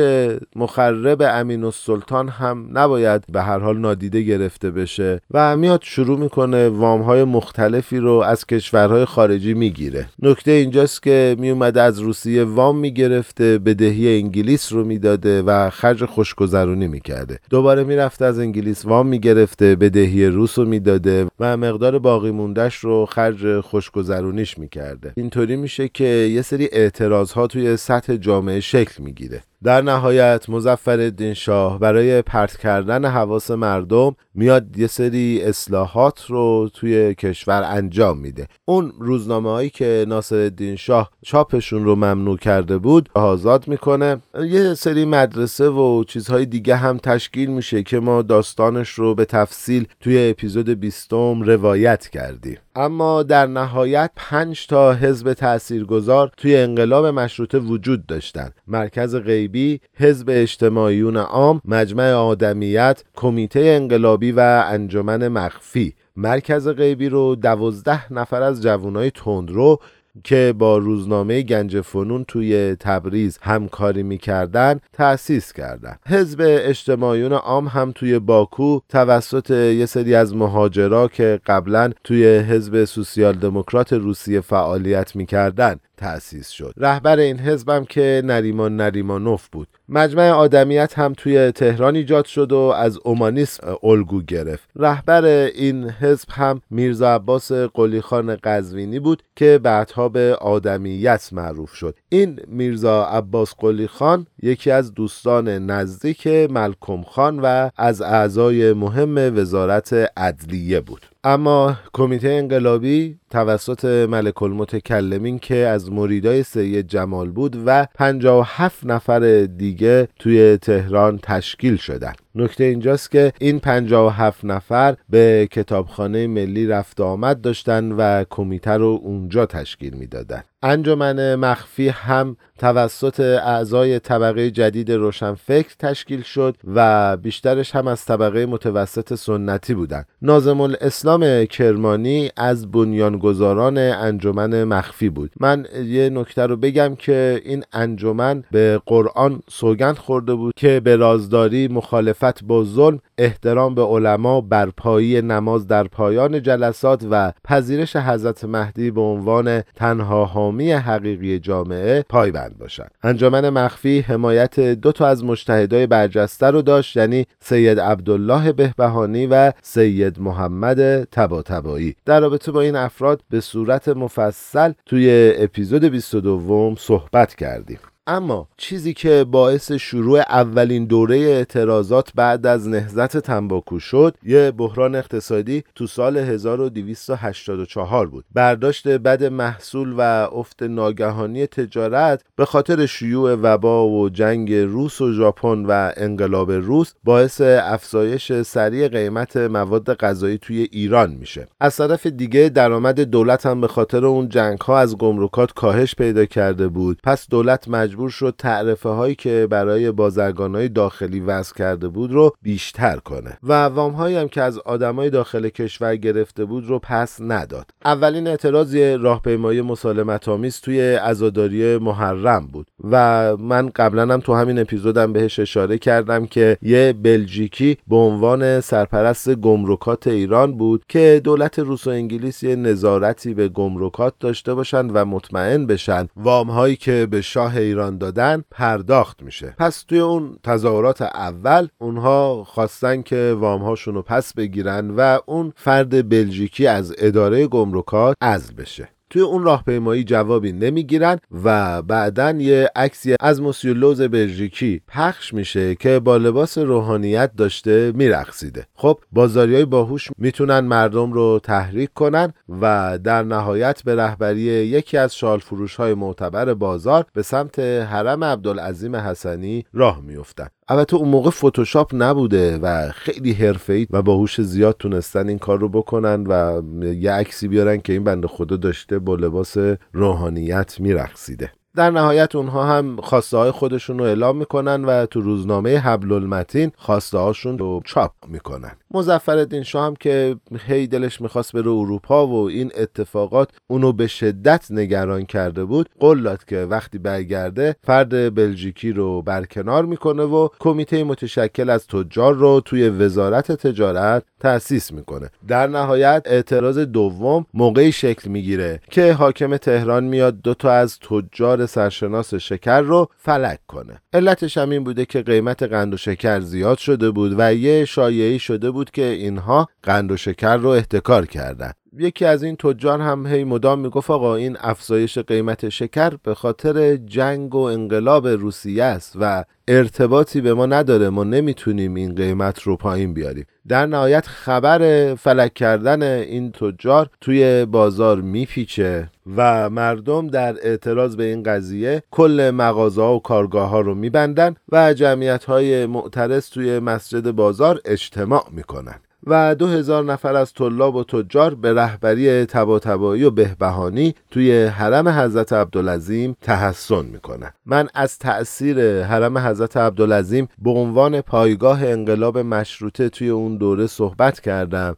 مخرب 0.56 1.22
امین 1.22 1.64
السلطان 1.64 2.30
هم 2.30 2.70
نباید 2.74 3.24
به 3.32 3.42
هر 3.42 3.60
حال 3.60 3.78
نادیده 3.78 4.22
گرفته 4.22 4.72
بشه 4.72 5.22
و 5.32 5.58
میاد 5.58 5.82
شروع 5.84 6.20
می‌کنه 6.20 6.70
وامهای 6.70 7.24
مختلفی 7.24 7.98
رو 7.98 8.14
از 8.14 8.46
کشورهای 8.46 9.06
خارجی 9.06 9.54
می‌گیره. 9.54 10.06
نکته 10.22 10.52
اینجاست 10.52 11.04
که 11.04 11.36
میومده 11.40 11.82
از 11.82 12.00
روسیه 12.00 12.44
وام 12.44 12.78
می‌گرفته 12.78 13.58
بدهی 13.58 14.18
انگلیس 14.18 14.74
رو 14.74 14.84
می‌داده 14.84 15.42
و 15.42 15.70
خرج 15.70 16.06
خوشگذرونی 16.06 16.88
می‌کرده. 16.88 17.39
دوباره 17.50 17.84
می‌رفته 17.84 18.26
از 18.26 18.40
انگلیس 18.40 18.86
وام 18.86 19.08
می‌گرفته 19.08 19.76
بدهی 19.76 20.26
روس 20.26 20.60
رو 20.60 20.66
می‌داده 20.66 21.28
و 21.40 21.58
مقدار 21.58 22.00
باقی 22.00 22.32
موندهش 22.32 22.76
رو 22.76 23.06
خرج 23.06 23.60
خوشگذرونیش 23.60 24.58
می‌کرده. 24.58 25.14
اینطوری 25.18 25.56
میشه 25.56 25.88
که 25.88 26.04
یه 26.06 26.42
سری 26.42 26.70
اعتراض 26.72 27.32
ها 27.32 27.48
توی 27.48 27.78
سطح 27.78 28.16
جامعه 28.16 28.60
شکل 28.60 29.04
می‌گیره. 29.04 29.44
در 29.64 29.82
نهایت 29.82 30.50
مزفر 30.50 31.34
شاه 31.34 31.80
برای 31.80 32.22
پرت 32.22 32.58
کردن 32.58 33.06
حواس 33.06 33.52
مردم 33.52 34.16
میاد 34.34 34.78
یه 34.78 34.88
سری 34.88 35.42
اصلاحات 35.44 36.26
رو 36.26 36.70
توی 36.74 37.16
کشور 37.16 37.64
انجام 37.64 38.18
میده. 38.18 38.48
اون 38.66 38.94
روزنامه 39.00 39.50
هایی 39.50 39.70
که 39.70 40.06
ناصر 40.08 40.52
شاه 40.78 41.12
چاپشون 41.22 41.84
رو 41.84 41.96
ممنوع 41.96 42.38
کرده 42.38 42.78
بود 42.78 43.10
آزاد 43.14 43.68
می‌کنه. 43.68 44.18
یه 44.50 44.74
سری 44.74 45.06
مدرسه 45.06 45.70
و 45.70 46.04
چیزهای 46.04 46.46
دیگه 46.46 46.76
هم 46.76 46.98
تشکیل 46.98 47.50
میشه 47.50 47.84
که 47.84 48.00
ما 48.00 48.22
داستانش 48.22 48.90
رو 48.90 49.16
به 49.16 49.26
تفصیل 49.26 49.88
توی 50.00 50.30
اپیزود 50.30 50.70
بیستم 50.70 51.42
روایت 51.42 52.08
کردیم. 52.08 52.58
اما 52.80 53.24
در 53.24 53.46
نهایت 53.46 54.12
پنج 54.16 54.68
تا 54.68 54.94
حزب 54.94 55.34
تاثیرگذار 55.34 56.32
توی 56.38 56.58
انقلاب 56.58 57.06
مشروطه 57.06 57.60
وجود 57.60 58.06
داشتند 58.06 58.56
مرکز 58.68 59.16
غیبی 59.16 59.82
حزب 59.94 60.26
اجتماعیون 60.30 61.18
عام 61.18 61.62
مجمع 61.66 62.12
آدمیت 62.12 63.04
کمیته 63.16 63.60
انقلابی 63.60 64.32
و 64.32 64.64
انجمن 64.68 65.28
مخفی. 65.28 65.94
مرکز 66.16 66.68
غیبی 66.68 67.10
رو 67.10 67.36
دوازده 67.36 68.14
نفر 68.14 68.42
از 68.42 68.64
جوانای 68.64 69.12
تندرو 69.12 69.80
که 70.24 70.54
با 70.58 70.78
روزنامه 70.78 71.42
گنج 71.42 71.82
فنون 71.82 72.26
توی 72.28 72.76
تبریز 72.80 73.40
همکاری 73.42 74.04
می‌کردن 74.04 74.80
تأسیس 74.94 75.54
کردند. 75.54 76.00
حزب 76.08 76.42
اجتماعیون 76.42 77.34
عام 77.34 77.68
هم 77.68 77.92
توی 77.92 78.20
باکو 78.20 78.80
توسط 78.90 79.52
یه 79.52 79.86
سری 79.86 80.16
از 80.16 80.36
مهاجرا 80.36 81.08
که 81.08 81.40
قبلا 81.46 81.92
توی 82.04 82.38
حزب 82.38 82.86
سوسیال 82.86 83.34
دموکرات 83.36 83.94
روسیه 83.94 84.42
فعالیت 84.42 85.16
می‌کردن 85.16 85.76
تأسیس 85.98 86.50
شد. 86.50 86.74
رهبر 86.78 87.18
این 87.20 87.40
حزبم 87.40 87.86
که 87.86 88.22
نریمان 88.26 88.76
نریمانوف 88.76 89.48
بود. 89.52 89.68
مجمع 89.90 90.30
آدمیت 90.30 91.00
هم 91.00 91.14
توی 91.14 91.52
تهران 91.52 91.96
ایجاد 91.96 92.26
شد 92.26 92.52
و 92.52 92.58
از 92.58 93.00
اومانیسم 93.04 93.78
الگو 93.84 94.22
گرفت. 94.22 94.70
رهبر 94.76 95.26
این 95.56 95.90
حزب 95.90 96.28
هم 96.32 96.62
میرزا 96.70 97.16
عباس 97.16 97.52
قلیخان 97.52 98.36
قزوینی 98.44 99.00
بود 99.00 99.24
که 99.36 99.60
بعدها 99.64 99.99
به 100.08 100.38
آدمیت 100.42 101.30
معروف 101.32 101.74
شد. 101.74 101.96
این 102.10 102.40
میرزا 102.48 103.06
عباس 103.06 103.54
قلیخان 103.58 104.28
یکی 104.42 104.72
از 104.72 104.94
دوستان 104.94 105.50
نزدیک 105.50 106.28
ملکم 106.28 107.02
خان 107.02 107.40
و 107.40 107.70
از 107.78 108.02
اعضای 108.02 108.74
مهم 108.74 109.38
وزارت 109.38 109.94
عدلیه 110.18 110.80
بود. 110.80 111.06
اما 111.24 111.78
کمیته 111.94 112.30
انقلابی 112.30 113.20
توسط 113.30 113.86
ملک 113.86 114.44
المتکلمین 114.44 115.40
که 115.40 115.56
از 115.56 115.92
مریدای 115.92 116.44
سید 116.44 116.88
جمال 116.88 117.30
بود 117.30 117.64
و 117.66 117.88
57 117.96 118.86
نفر 118.86 119.46
دیگه 119.58 120.08
توی 120.20 120.58
تهران 120.58 121.20
تشکیل 121.24 121.78
شدن. 121.78 122.14
نکته 122.36 122.64
اینجاست 122.64 123.12
که 123.12 123.34
این 123.40 123.60
57 123.60 124.46
نفر 124.46 124.96
به 125.10 125.48
کتابخانه 125.52 126.28
ملی 126.28 126.68
رفت 126.68 127.02
آمد 127.02 127.42
داشتن 127.42 127.92
و 127.92 128.24
کمیته 128.30 128.72
رو 128.72 129.00
اونجا 129.04 129.46
تشکیل 129.46 129.94
می‌دادن. 129.94 130.44
انجمن 130.64 131.36
مخفی 131.36 131.90
هم 131.90 132.38
توسط 132.58 133.20
اعضای 133.20 134.00
طبقه 134.00 134.52
جدید 134.52 134.92
روشنفکر 134.92 135.76
تشکیل 135.80 136.22
شد 136.22 136.58
و 136.76 137.18
بیشترش 137.18 137.76
هم 137.76 137.88
از 137.88 138.06
طبقه 138.06 138.46
متوسط 138.46 139.16
سنتی 139.16 139.74
بودند. 139.74 140.06
نازم 140.22 140.62
الاسلام 140.62 141.46
کرمانی 141.46 142.30
از 142.38 142.72
بنیانگذاران 142.72 143.78
انجمن 143.78 144.64
مخفی 144.64 145.10
بود 145.10 145.32
من 145.40 145.66
یه 145.86 146.10
نکته 146.10 146.46
رو 146.46 146.58
بگم 146.58 146.96
که 146.96 147.42
این 147.46 147.64
انجمن 147.74 148.44
به 148.52 148.82
قرآن 148.86 149.42
سوگند 149.50 149.98
خورده 149.98 150.34
بود 150.36 150.54
که 150.58 150.80
به 150.80 150.96
رازداری 150.96 151.68
مخالفت 151.68 152.44
با 152.44 152.64
ظلم 152.64 153.00
احترام 153.18 153.76
به 153.76 153.84
علما 153.84 154.42
برپایی 154.42 155.22
نماز 155.22 155.68
در 155.68 155.84
پایان 155.84 156.44
جلسات 156.44 157.06
و 157.12 157.34
پذیرش 157.44 157.96
حضرت 157.96 158.46
مهدی 158.46 158.92
به 158.92 159.02
عنوان 159.02 159.62
تنها 159.62 160.26
حامی 160.50 160.72
حقیقی 160.72 161.40
جامعه 161.40 162.06
پایبند 162.10 162.58
باشد. 162.58 162.88
انجمن 163.04 163.50
مخفی 163.50 164.00
حمایت 164.00 164.60
دو 164.60 164.92
تا 164.92 165.08
از 165.08 165.24
مجتهدای 165.24 165.88
برجسته 165.88 166.48
رو 166.48 166.62
داشت 166.62 166.98
یعنی 166.98 167.26
سید 167.40 167.80
عبدالله 167.80 168.52
بهبهانی 168.52 169.28
و 169.28 169.52
سید 169.62 170.20
محمد 170.20 171.04
تباتبایی. 171.04 171.96
در 172.06 172.20
رابطه 172.20 172.52
با 172.52 172.62
این 172.62 172.76
افراد 172.76 173.22
به 173.30 173.42
صورت 173.42 173.88
مفصل 173.88 174.74
توی 174.86 175.34
اپیزود 175.38 175.84
22 175.86 176.76
صحبت 176.80 177.36
کردیم. 177.36 177.80
اما 178.10 178.48
چیزی 178.58 178.94
که 178.94 179.26
باعث 179.32 179.72
شروع 179.72 180.20
اولین 180.20 180.86
دوره 180.86 181.18
اعتراضات 181.18 182.12
بعد 182.16 182.46
از 182.46 182.68
نهزت 182.68 183.18
تنباکو 183.18 183.80
شد 183.80 184.16
یه 184.24 184.52
بحران 184.52 184.96
اقتصادی 184.96 185.64
تو 185.76 185.88
سال 185.88 186.18
1284 186.18 188.08
بود. 188.08 188.26
برداشت 188.34 188.88
بد 188.88 189.24
محصول 189.24 189.94
و 189.98 190.02
افت 190.02 190.64
ناگهانی 190.64 191.48
تجارت 191.48 192.24
به 192.36 192.46
خاطر 192.46 192.86
شیوع 192.86 193.34
وبا 193.34 193.88
و 193.88 194.10
جنگ 194.10 194.54
روس 194.54 195.02
و 195.02 195.14
ژاپن 195.14 195.66
و 195.66 195.92
انقلاب 195.98 196.52
روس 196.52 196.94
باعث 197.04 197.42
افزایش 197.42 198.42
سریع 198.42 198.88
قیمت 198.88 199.38
مواد 199.38 199.94
غذایی 199.94 200.38
توی 200.38 200.68
ایران 200.72 201.12
میشه. 201.12 201.48
از 201.60 201.78
طرف 201.78 202.08
دیگه 202.08 202.50
درآمد 202.50 203.00
دولت 203.02 203.46
هم 203.46 203.62
به 203.62 203.68
خاطر 203.68 204.06
اون 204.06 204.30
جنگ 204.30 204.62
ها 204.62 204.80
از 204.80 204.98
گمرکات 204.98 205.54
کاهش 205.54 205.96
پیدا 205.96 206.26
کرده 206.26 206.68
بود. 206.68 207.00
پس 207.04 207.30
دولت 207.30 207.68
مجبور 207.68 207.99
مجبور 208.00 208.10
شد 208.10 208.36
تعرفه 208.38 208.90
هایی 208.90 209.16
که 209.16 209.48
برای 209.50 209.92
بازرگان 209.92 210.56
های 210.56 210.70
داخلی 210.70 211.20
وضع 211.20 211.56
کرده 211.56 211.88
بود 211.88 212.12
رو 212.12 212.32
بیشتر 212.42 212.98
کنه 212.98 213.38
و 213.44 213.54
وام 213.54 213.92
هایی 213.92 214.16
هم 214.16 214.28
که 214.28 214.42
از 214.42 214.58
آدمای 214.58 215.10
داخل 215.10 215.50
کشور 215.50 215.96
گرفته 215.96 216.46
بود 216.46 216.66
رو 216.66 216.80
پس 216.80 217.18
نداد. 217.22 217.66
اولین 217.86 218.28
اعتراض 218.28 218.76
راهپیمایی 218.76 219.62
مسالمت 219.62 220.30
آمیز 220.30 220.62
توی 220.62 220.82
عزاداری 220.82 221.78
محرم 221.78 222.48
بود 222.48 222.68
و 222.92 223.38
من 223.38 223.70
قبلا 223.70 224.14
هم 224.14 224.20
تو 224.20 224.34
همین 224.34 224.60
اپیزودم 224.60 225.14
بهش 225.14 225.40
اشاره 225.40 225.78
کردم 225.78 226.26
که 226.26 226.58
یه 226.62 226.94
بلژیکی 227.04 227.78
به 227.88 227.96
عنوان 227.96 228.62
سرپرست 228.62 229.36
گمرکات 229.36 230.08
ایران 230.08 230.58
بود 230.58 230.84
که 230.90 231.22
دولت 231.24 231.60
روس 231.60 231.88
و 231.88 231.90
انگلیس 231.90 232.44
یه 232.44 232.56
نظارتی 232.56 233.34
به 233.34 233.48
گمرکات 233.48 234.14
داشته 234.20 234.54
باشن 234.54 234.88
و 234.88 235.06
مطمئن 235.06 235.66
بشن 235.66 236.08
وام 236.16 236.50
هایی 236.50 236.76
که 236.76 237.08
به 237.12 237.22
شاه 237.22 237.58
ایران 237.58 237.89
دادن 237.98 238.44
پرداخت 238.52 239.24
میشه. 239.24 239.56
پس 239.58 239.84
توی 239.84 240.00
اون 240.00 240.40
تظاهرات 240.44 241.02
اول 241.02 241.68
اونها 241.78 242.44
خواستن 242.44 243.02
که 243.02 243.36
وام 243.40 243.62
هاشون 243.62 243.94
رو 243.94 244.02
پس 244.02 244.34
بگیرن 244.34 244.90
و 244.90 245.20
اون 245.26 245.54
فرد 245.56 246.10
بلژیکی 246.10 246.68
از 246.68 246.96
اداره 246.98 247.48
گمرکات 247.48 248.16
عزل 248.22 248.54
بشه. 248.54 248.90
توی 249.10 249.22
اون 249.22 249.44
راهپیمایی 249.44 250.04
جوابی 250.04 250.52
نمی‌گیرن 250.52 251.20
و 251.44 251.82
بعدا 251.82 252.32
یه 252.32 252.72
عکسی 252.76 253.16
از 253.20 253.42
موسیولوز 253.42 254.02
بلژیکی 254.02 254.82
پخش 254.88 255.34
میشه 255.34 255.76
که 255.76 256.00
با 256.00 256.18
لباس 256.18 256.58
روحانیت 256.58 257.32
داشته 257.38 257.92
میرقصیده. 257.96 258.66
خب 258.76 259.00
بازاری 259.12 259.56
های 259.56 259.66
باهوش 259.66 260.10
می‌تونن 260.18 260.60
مردم 260.60 261.14
رو 261.14 261.40
تحریک 261.44 261.94
کنن 261.94 262.34
و 262.62 263.00
در 263.04 263.24
نهایت 263.24 263.84
به 263.84 263.96
رهبری 263.96 264.42
یکی 264.42 264.98
از 264.98 265.16
شال 265.16 265.40
فروش 265.40 265.76
های 265.76 265.94
معتبر 265.94 266.54
بازار 266.54 267.06
به 267.14 267.22
سمت 267.22 267.60
حرم 267.60 268.24
عبدالعظیم 268.24 268.96
حسنی 268.96 269.66
راه 269.74 270.02
میفتن 270.02 270.48
البته 270.72 270.96
اون 270.96 271.10
موقع 271.10 271.30
فتوشاپ 271.30 271.92
نبوده 271.94 272.58
و 272.58 272.92
خیلی 272.92 273.34
حرفه‌ای 273.34 273.88
و 273.90 274.02
باهوش 274.02 274.42
زیاد 274.42 274.76
تونستن 274.80 275.28
این 275.28 275.40
کار 275.40 275.60
رو 275.60 275.70
بکنن 275.70 276.28
و 276.28 276.62
یه 276.86 277.12
عکسی 277.12 277.48
بیارن 277.48 277.78
که 277.78 277.94
این 277.94 278.04
بنده 278.04 278.28
خدا 278.28 278.56
داشته 278.56 279.00
با 279.00 279.16
لباس 279.16 279.58
روحانیت 279.94 280.80
میرقصیده. 280.80 281.52
در 281.76 281.92
نهایت 281.92 282.36
اونها 282.36 282.66
هم 282.66 282.98
خواسته 283.02 283.38
های 283.38 283.52
خودشون 283.52 284.00
رو 284.00 284.06
اعلام 284.06 284.38
می‌کنن 284.38 284.86
و 284.86 285.06
تو 285.06 285.22
روزنامه 285.22 285.78
حبل 285.78 286.12
المتین 286.12 286.72
خواسته 286.78 287.18
هاشون 287.18 287.58
رو 287.58 287.82
چاپ 287.86 288.12
می‌کنن. 288.28 288.72
مزفر 288.92 289.62
شاه 289.64 289.86
هم 289.86 289.96
که 289.96 290.36
هی 290.68 290.88
دلش 290.88 291.22
می‌خواست 291.22 291.54
بره 291.54 291.68
اروپا 291.68 292.28
و 292.28 292.50
این 292.50 292.72
اتفاقات 292.78 293.50
اونو 293.68 293.92
به 293.92 294.08
شدت 294.08 294.68
نگران 294.70 295.26
کرده 295.26 295.66
بود 295.66 295.90
قول 296.00 296.36
که 296.48 296.58
وقتی 296.58 296.98
برگرده 296.98 297.76
فرد 297.84 298.36
بلژیکی 298.36 298.92
رو 298.92 299.22
برکنار 299.22 299.86
می‌کنه 299.86 300.24
و 300.24 300.50
کمیته 300.60 301.04
متشکل 301.04 301.70
از 301.70 301.88
تجار 301.88 302.34
رو 302.34 302.62
توی 302.66 302.90
وزارت 302.90 303.52
تجارت 303.52 304.24
تأسیس 304.40 304.92
می‌کنه. 304.92 305.30
در 305.48 305.68
نهایت 305.68 306.22
اعتراض 306.26 306.80
دوم 306.80 307.46
موقعی 307.54 307.92
شکل 307.92 308.30
می‌گیره 308.30 308.82
که 308.92 309.14
حاکم 309.14 309.58
تهران 309.58 310.04
میاد 310.04 310.42
دو 310.42 310.54
تا 310.54 310.72
از 310.72 311.00
تجار 311.00 311.66
سرشناس 311.70 312.34
شکر 312.34 312.82
رو 312.82 313.08
فلک 313.18 313.60
کنه. 313.68 314.02
علتش 314.14 314.58
هم 314.58 314.70
این 314.70 314.84
بوده 314.84 315.06
که 315.06 315.22
قیمت 315.22 315.64
قند 315.64 315.94
و 315.94 315.98
شکر 315.98 316.40
زیاد 316.40 316.78
شده 316.78 317.12
بود 317.12 317.36
و 317.38 317.54
یه 317.54 317.86
شایعی 317.86 318.40
شده 318.40 318.72
بود 318.72 318.92
که 318.92 319.06
اینها 319.06 319.68
قند 319.84 320.12
و 320.12 320.18
شکر 320.18 320.58
رو 320.58 320.70
احتکار 320.70 321.26
کردن. 321.26 321.72
یکی 321.98 322.26
از 322.26 322.44
این 322.44 322.56
تجار 322.56 323.02
هم 323.02 323.28
هی 323.28 323.44
مدام 323.44 323.80
می‌گفت 323.80 324.10
آقا 324.10 324.36
این 324.36 324.58
افزایش 324.60 325.18
قیمت 325.18 325.70
شکر 325.70 326.10
به 326.24 326.36
خاطر 326.36 326.96
جنگ 326.96 327.56
و 327.56 327.60
انقلاب 327.60 328.28
روسیه 328.28 328.84
است 328.84 329.16
و 329.20 329.46
ارتباطی 329.68 330.42
به 330.42 330.54
ما 330.54 330.66
نداره. 330.66 331.10
ما 331.10 331.24
نمی‌تونیم 331.24 331.96
این 331.96 332.16
قیمت 332.16 332.62
رو 332.62 332.76
پایین 332.76 333.14
بیاریم. 333.14 333.46
در 333.68 333.86
نهایت 333.86 334.28
خبر 334.28 335.16
فلک 335.16 335.54
کردن 335.54 336.04
این 336.04 336.52
تجار 336.52 337.10
توی 337.22 337.66
بازار 337.66 338.22
میپیچه 338.22 339.10
و 339.38 339.70
مردم 339.70 340.28
در 340.28 340.56
اعتراض 340.64 341.16
به 341.16 341.24
این 341.24 341.44
قضیه 341.44 342.04
کل 342.12 342.52
مغازه 342.56 343.02
و 343.02 343.20
کارگاه 343.20 343.70
ها 343.70 343.82
رو 343.82 343.96
میبندن 343.96 344.56
و 344.72 344.94
جمعیت 344.94 345.46
های 345.46 345.86
معترض 345.86 346.50
توی 346.50 346.80
مسجد 346.80 347.32
بازار 347.32 347.82
اجتماع 347.86 348.48
می‌کنن. 348.52 348.96
و 349.28 349.56
دو 349.56 349.68
هزار 349.68 350.04
نفر 350.04 350.36
از 350.36 350.54
طلاب 350.54 350.96
و 350.96 351.04
تجار 351.04 351.56
به 351.56 351.74
رهبری 351.74 352.46
تباتبایی 352.46 353.24
و 353.24 353.32
بهبهانی 353.32 354.16
توی 354.32 354.66
حرم 354.66 355.10
حضرت 355.10 355.54
عبدالعظیم 355.54 356.36
تحسن 356.42 357.06
می‌کنن. 357.06 357.52
من 357.66 357.88
از 357.94 358.18
تأثیر 358.18 359.04
حرم 359.04 359.38
حضرت 359.38 359.78
عبدالعظیم 359.78 360.48
به 360.58 360.70
عنوان 360.70 361.22
پایگاه 361.22 361.86
انقلاب 361.86 362.38
مشروطه 362.38 363.10
توی 363.10 363.30
اون 363.30 363.58
دوره 363.58 363.88
صحبت 363.88 364.40
کردم 364.40 364.96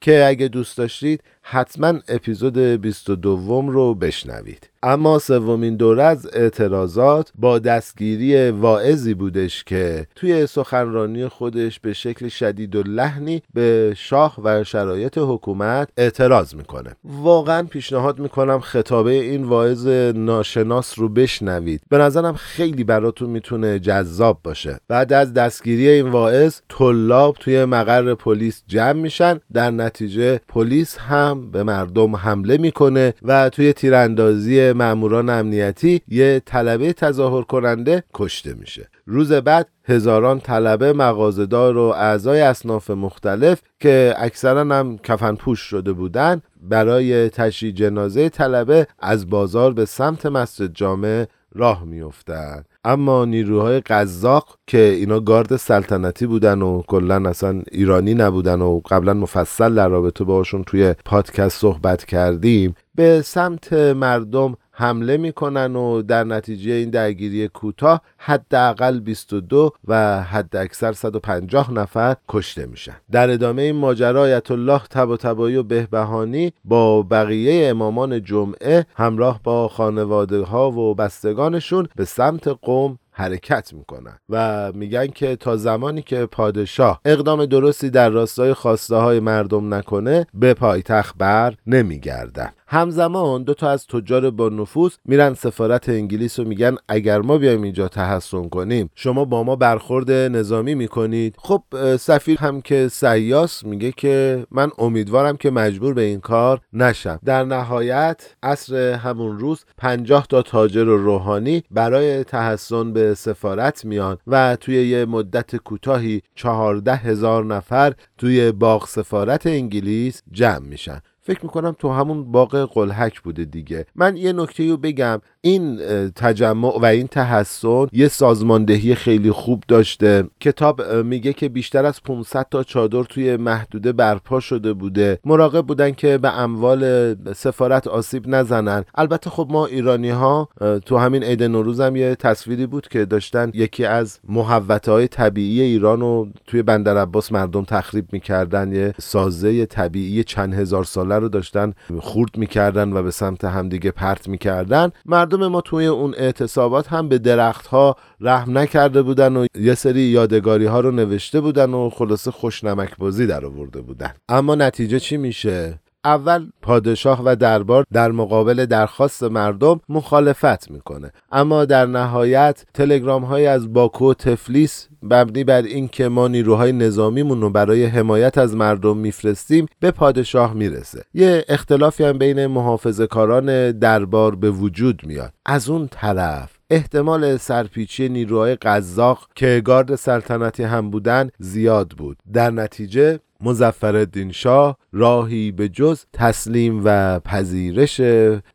که 0.00 0.26
اگه 0.26 0.48
دوست 0.48 0.78
داشتید 0.78 1.22
حتما 1.50 1.94
اپیزود 2.08 2.58
22 2.58 3.70
رو 3.70 3.94
بشنوید. 3.94 4.70
اما 4.82 5.18
سومین 5.18 5.76
دوره 5.76 6.02
از 6.02 6.28
اعتراضات 6.32 7.32
با 7.34 7.58
دستگیری 7.58 8.50
واعظی 8.50 9.14
بودش 9.14 9.64
که 9.64 10.06
توی 10.14 10.46
سخنرانی 10.46 11.28
خودش 11.28 11.80
به 11.80 11.92
شکل 11.92 12.28
شدید 12.28 12.76
و 12.76 12.82
لحنی 12.82 13.42
به 13.54 13.94
شاه 13.96 14.36
و 14.44 14.64
شرایط 14.64 15.18
حکومت 15.18 15.88
اعتراض 15.96 16.54
می‌کنه. 16.54 16.96
واقعا 17.04 17.62
پیشنهاد 17.62 18.18
می‌کنم 18.18 18.60
خطابه 18.60 19.10
این 19.10 19.44
واعظ 19.44 19.86
ناشناس 20.14 20.98
رو 20.98 21.08
بشنوید. 21.08 21.80
به 21.88 21.98
نظرم 21.98 22.34
خیلی 22.34 22.84
براتون 22.84 23.30
می‌تونه 23.30 23.78
جذاب 23.78 24.40
باشه. 24.44 24.80
بعد 24.88 25.12
از 25.12 25.34
دستگیری 25.34 25.88
این 25.88 26.08
واعظ 26.08 26.60
طلاب 26.68 27.36
توی 27.40 27.64
مقر 27.64 28.14
پلیس 28.14 28.62
جمع 28.66 28.92
میشن. 28.92 29.40
در 29.52 29.70
نتیجه 29.70 30.40
پلیس 30.48 30.98
هم 30.98 31.37
به 31.38 31.62
مردم 31.62 32.16
حمله 32.16 32.56
می‌کنه 32.56 33.14
و 33.22 33.48
توی 33.48 33.72
تیراندازی 33.72 34.72
ماموران 34.72 35.28
امنیتی 35.28 36.00
یه 36.08 36.42
طلبه 36.46 36.92
تظاهر 36.92 37.42
کننده 37.42 38.04
کشته 38.14 38.54
میشه. 38.54 38.88
روز 39.06 39.32
بعد 39.32 39.68
هزاران 39.84 40.40
طلبه 40.40 40.92
مغازدار 40.92 41.76
و 41.76 41.82
اعضای 41.82 42.40
اصناف 42.40 42.90
مختلف 42.90 43.62
که 43.80 44.14
اکثرا 44.18 44.60
هم 44.60 44.98
کفن 44.98 45.34
پوش 45.34 45.60
شده 45.60 45.92
بودن 45.92 46.42
برای 46.62 47.28
تشییع 47.28 47.72
جنازه 47.72 48.28
طلبه 48.28 48.86
از 48.98 49.30
بازار 49.30 49.72
به 49.72 49.84
سمت 49.84 50.26
مسجد 50.26 50.72
جامع 50.74 51.26
راه 51.54 51.84
میافتند 51.84 52.68
اما 52.88 53.24
نیروهای 53.24 53.80
قزاق 53.80 54.58
که 54.66 54.78
اینا 54.78 55.20
گارد 55.20 55.56
سلطنتی 55.56 56.26
بودن 56.26 56.62
و 56.62 56.82
کلا 56.86 57.28
اصلا 57.28 57.62
ایرانی 57.72 58.14
نبودن 58.14 58.60
و 58.60 58.80
قبلا 58.90 59.14
مفصل 59.14 59.74
در 59.74 59.88
رابطه 59.88 60.24
باشون 60.24 60.64
توی 60.64 60.94
پادکست 61.04 61.60
صحبت 61.60 62.04
کردیم 62.04 62.74
به 62.94 63.22
سمت 63.22 63.72
مردم 63.72 64.56
حمله 64.80 65.16
می‌کنن 65.16 65.76
و 65.76 66.02
در 66.02 66.24
نتیجه 66.24 66.72
این 66.72 66.90
درگیری 66.90 67.48
کوتاه 67.48 68.02
حداقل 68.18 69.00
22 69.00 69.70
و 69.88 70.22
حد 70.22 70.56
اکثر 70.56 70.92
150 70.92 71.72
نفر 71.72 72.16
کشته 72.28 72.66
میشن. 72.66 72.96
در 73.10 73.30
ادامه 73.30 73.62
این 73.62 73.76
ماجرا 73.76 74.20
آیت 74.20 74.50
الله 74.50 74.80
تبا 74.90 75.16
تبایی 75.16 75.56
و 75.56 75.62
بهبهانی 75.62 76.52
با 76.64 77.02
بقیه 77.02 77.70
امامان 77.70 78.22
جمعه 78.22 78.86
همراه 78.96 79.40
با 79.44 79.68
خانواده 79.68 80.42
ها 80.42 80.70
و 80.70 80.94
بستگانشون 80.94 81.88
به 81.96 82.04
سمت 82.04 82.48
قوم 82.48 82.98
حرکت 83.10 83.72
می‌کنن 83.72 84.18
و 84.28 84.72
میگن 84.72 85.06
که 85.06 85.36
تا 85.36 85.56
زمانی 85.56 86.02
که 86.02 86.26
پادشاه 86.26 87.00
اقدام 87.04 87.46
درستی 87.46 87.90
در 87.90 88.08
راستای 88.08 88.54
خواسته 88.54 88.96
های 88.96 89.20
مردم 89.20 89.74
نکنه 89.74 90.26
به 90.34 90.54
پایتخت 90.54 91.14
بر 91.18 91.54
نمیگردن. 91.66 92.50
همزمان 92.70 93.42
دو 93.42 93.54
تا 93.54 93.70
از 93.70 93.86
تجار 93.86 94.30
با 94.30 94.48
نفوذ 94.48 94.94
میرن 95.04 95.34
سفارت 95.34 95.88
انگلیس 95.88 96.38
و 96.38 96.44
میگن 96.44 96.76
اگر 96.88 97.20
ما 97.20 97.38
بیایم 97.38 97.62
اینجا 97.62 97.88
تحسن 97.88 98.48
کنیم 98.48 98.90
شما 98.94 99.24
با 99.24 99.42
ما 99.42 99.56
برخورد 99.56 100.10
نظامی 100.10 100.74
می‌کنید. 100.74 101.34
خب 101.38 101.62
سفیر 101.96 102.38
هم 102.38 102.60
که 102.60 102.88
سیاس 102.88 103.64
میگه 103.64 103.92
که 103.92 104.46
من 104.50 104.70
امیدوارم 104.78 105.36
که 105.36 105.50
مجبور 105.50 105.94
به 105.94 106.02
این 106.02 106.20
کار 106.20 106.60
نشم. 106.72 107.18
در 107.24 107.44
نهایت 107.44 108.34
عصر 108.42 108.92
همون 108.92 109.38
روز 109.38 109.64
پنجاه 109.78 110.26
تا 110.26 110.42
تاجر 110.42 110.88
و 110.88 110.98
روحانی 110.98 111.62
برای 111.70 112.24
تحسن 112.24 112.92
به 112.92 113.14
سفارت 113.14 113.84
میان 113.84 114.18
و 114.26 114.56
توی 114.56 114.88
یه 114.88 115.04
مدت 115.04 115.56
کوتاهی 115.56 116.22
چهارده 116.34 116.96
هزار 116.96 117.44
نفر 117.44 117.92
توی 118.18 118.52
باغ 118.52 118.86
سفارت 118.86 119.46
انگلیس 119.46 120.22
جمع 120.32 120.66
میشن. 120.66 121.00
فکر 121.28 121.40
می‌کنم 121.42 121.76
تو 121.78 121.92
همون 121.92 122.32
باغ 122.32 122.70
قلحک 122.72 123.20
بوده 123.20 123.44
دیگه. 123.44 123.86
من 123.96 124.16
یه 124.16 124.32
نکته 124.32 124.68
رو 124.68 124.76
بگم. 124.76 125.20
این 125.40 125.76
تجمع 126.10 126.78
و 126.80 126.84
این 126.84 127.06
تحسن 127.06 127.86
یه 127.92 128.08
سازماندهی 128.08 128.94
خیلی 128.94 129.30
خوب 129.30 129.64
داشته. 129.68 130.24
کتاب 130.40 130.82
میگه 130.92 131.32
که 131.32 131.48
بیشتر 131.48 131.84
از 131.84 132.02
500 132.02 132.46
تا 132.50 132.62
چادر 132.62 133.02
توی 133.02 133.36
محدوده 133.36 133.92
برپا 133.92 134.40
شده 134.40 134.72
بوده. 134.72 135.18
مراقب 135.24 135.66
بودن 135.66 135.90
که 135.90 136.18
به 136.18 136.38
اموال 136.38 137.14
سفارت 137.32 137.86
آسیب 137.86 138.24
نزنن. 138.28 138.84
البته 138.94 139.30
خب 139.30 139.48
ما 139.50 139.66
ایرانی 139.66 140.10
ها 140.10 140.48
تو 140.86 140.96
همین 140.96 141.22
عید 141.22 141.42
نوروز 141.42 141.80
هم 141.80 141.96
یه 141.96 142.14
تصویری 142.14 142.66
بود 142.66 142.88
که 142.88 143.04
داشتن 143.04 143.50
یکی 143.54 143.84
از 143.84 144.18
محوطه 144.28 144.92
های 144.92 145.08
طبیعی 145.08 145.60
ایران 145.60 146.00
رو 146.00 146.28
توی 146.46 146.62
بندر 146.62 146.96
عباس 146.98 147.32
مردم 147.32 147.64
تخریب 147.64 148.06
می‌کردن. 148.12 148.72
یه 148.72 148.94
سازه 149.00 149.66
طبیعی 149.66 150.24
چند 150.24 150.54
هزار 150.54 150.84
ساله 150.84 151.17
رو 151.18 151.28
داشتن 151.28 151.72
خورد 152.00 152.36
می‌کردن 152.36 152.92
و 152.92 153.02
به 153.02 153.10
سمت 153.10 153.44
همدیگه 153.44 153.90
پرت 153.90 154.28
می‌کردن. 154.28 154.92
مردم 155.06 155.46
ما 155.46 155.60
توی 155.60 155.86
اون 155.86 156.14
اعتصابات 156.16 156.88
هم 156.88 157.08
به 157.08 157.18
درختها 157.18 157.96
رحم 158.20 158.58
نکرده 158.58 159.02
بودن 159.02 159.36
و 159.36 159.46
یه 159.54 159.74
سری 159.74 160.00
یادگاری 160.00 160.66
ها 160.66 160.80
رو 160.80 160.90
نوشته 160.90 161.40
بودن 161.40 161.74
و 161.74 161.90
خلاصه 161.90 162.30
خوشنمک 162.30 162.96
بازی 162.96 163.26
در 163.26 163.44
آورده 163.44 163.80
بودن. 163.80 164.12
اما 164.28 164.54
نتیجه 164.54 165.00
چی 165.00 165.16
میشه؟ 165.16 165.80
اول 166.04 166.50
پادشاه 166.62 167.22
و 167.24 167.36
دربار 167.36 167.84
در 167.92 168.10
مقابل 168.10 168.66
درخواست 168.66 169.22
مردم 169.22 169.80
مخالفت 169.88 170.70
می‌کنه. 170.70 171.12
اما 171.32 171.64
در 171.64 171.86
نهایت 171.86 172.64
تلگرام 172.74 173.24
های 173.24 173.46
از 173.46 173.72
باکو 173.72 174.10
و 174.10 174.14
تفلیس 174.14 174.88
مبنی 175.02 175.44
بر 175.44 175.62
اینکه 175.62 176.08
ما 176.08 176.28
نیروهای 176.28 176.72
نظامیمون 176.72 177.40
رو 177.40 177.50
برای 177.50 177.84
حمایت 177.84 178.38
از 178.38 178.56
مردم 178.56 178.96
میفرستیم 178.96 179.66
به 179.80 179.90
پادشاه 179.90 180.54
می‌رسه. 180.54 181.04
یه 181.14 181.44
اختلافی 181.48 182.04
هم 182.04 182.18
بین 182.18 182.46
محافظه 182.46 183.06
کاران 183.06 183.72
دربار 183.72 184.34
به 184.34 184.50
وجود 184.50 185.02
میاد. 185.06 185.32
از 185.46 185.68
اون 185.68 185.88
طرف 185.90 186.58
احتمال 186.70 187.36
سرپیچی 187.36 188.08
نیروهای 188.08 188.54
قزاق 188.54 189.28
که 189.34 189.62
گارد 189.64 189.94
سلطنتی 189.94 190.62
هم 190.62 190.90
بودن 190.90 191.30
زیاد 191.38 191.88
بود. 191.88 192.16
در 192.32 192.50
نتیجه 192.50 193.20
مزفر 193.42 194.06
شاه 194.32 194.76
راهی 194.92 195.52
به 195.52 195.68
جز 195.68 196.04
تسلیم 196.12 196.82
و 196.84 197.20
پذیرش 197.20 198.00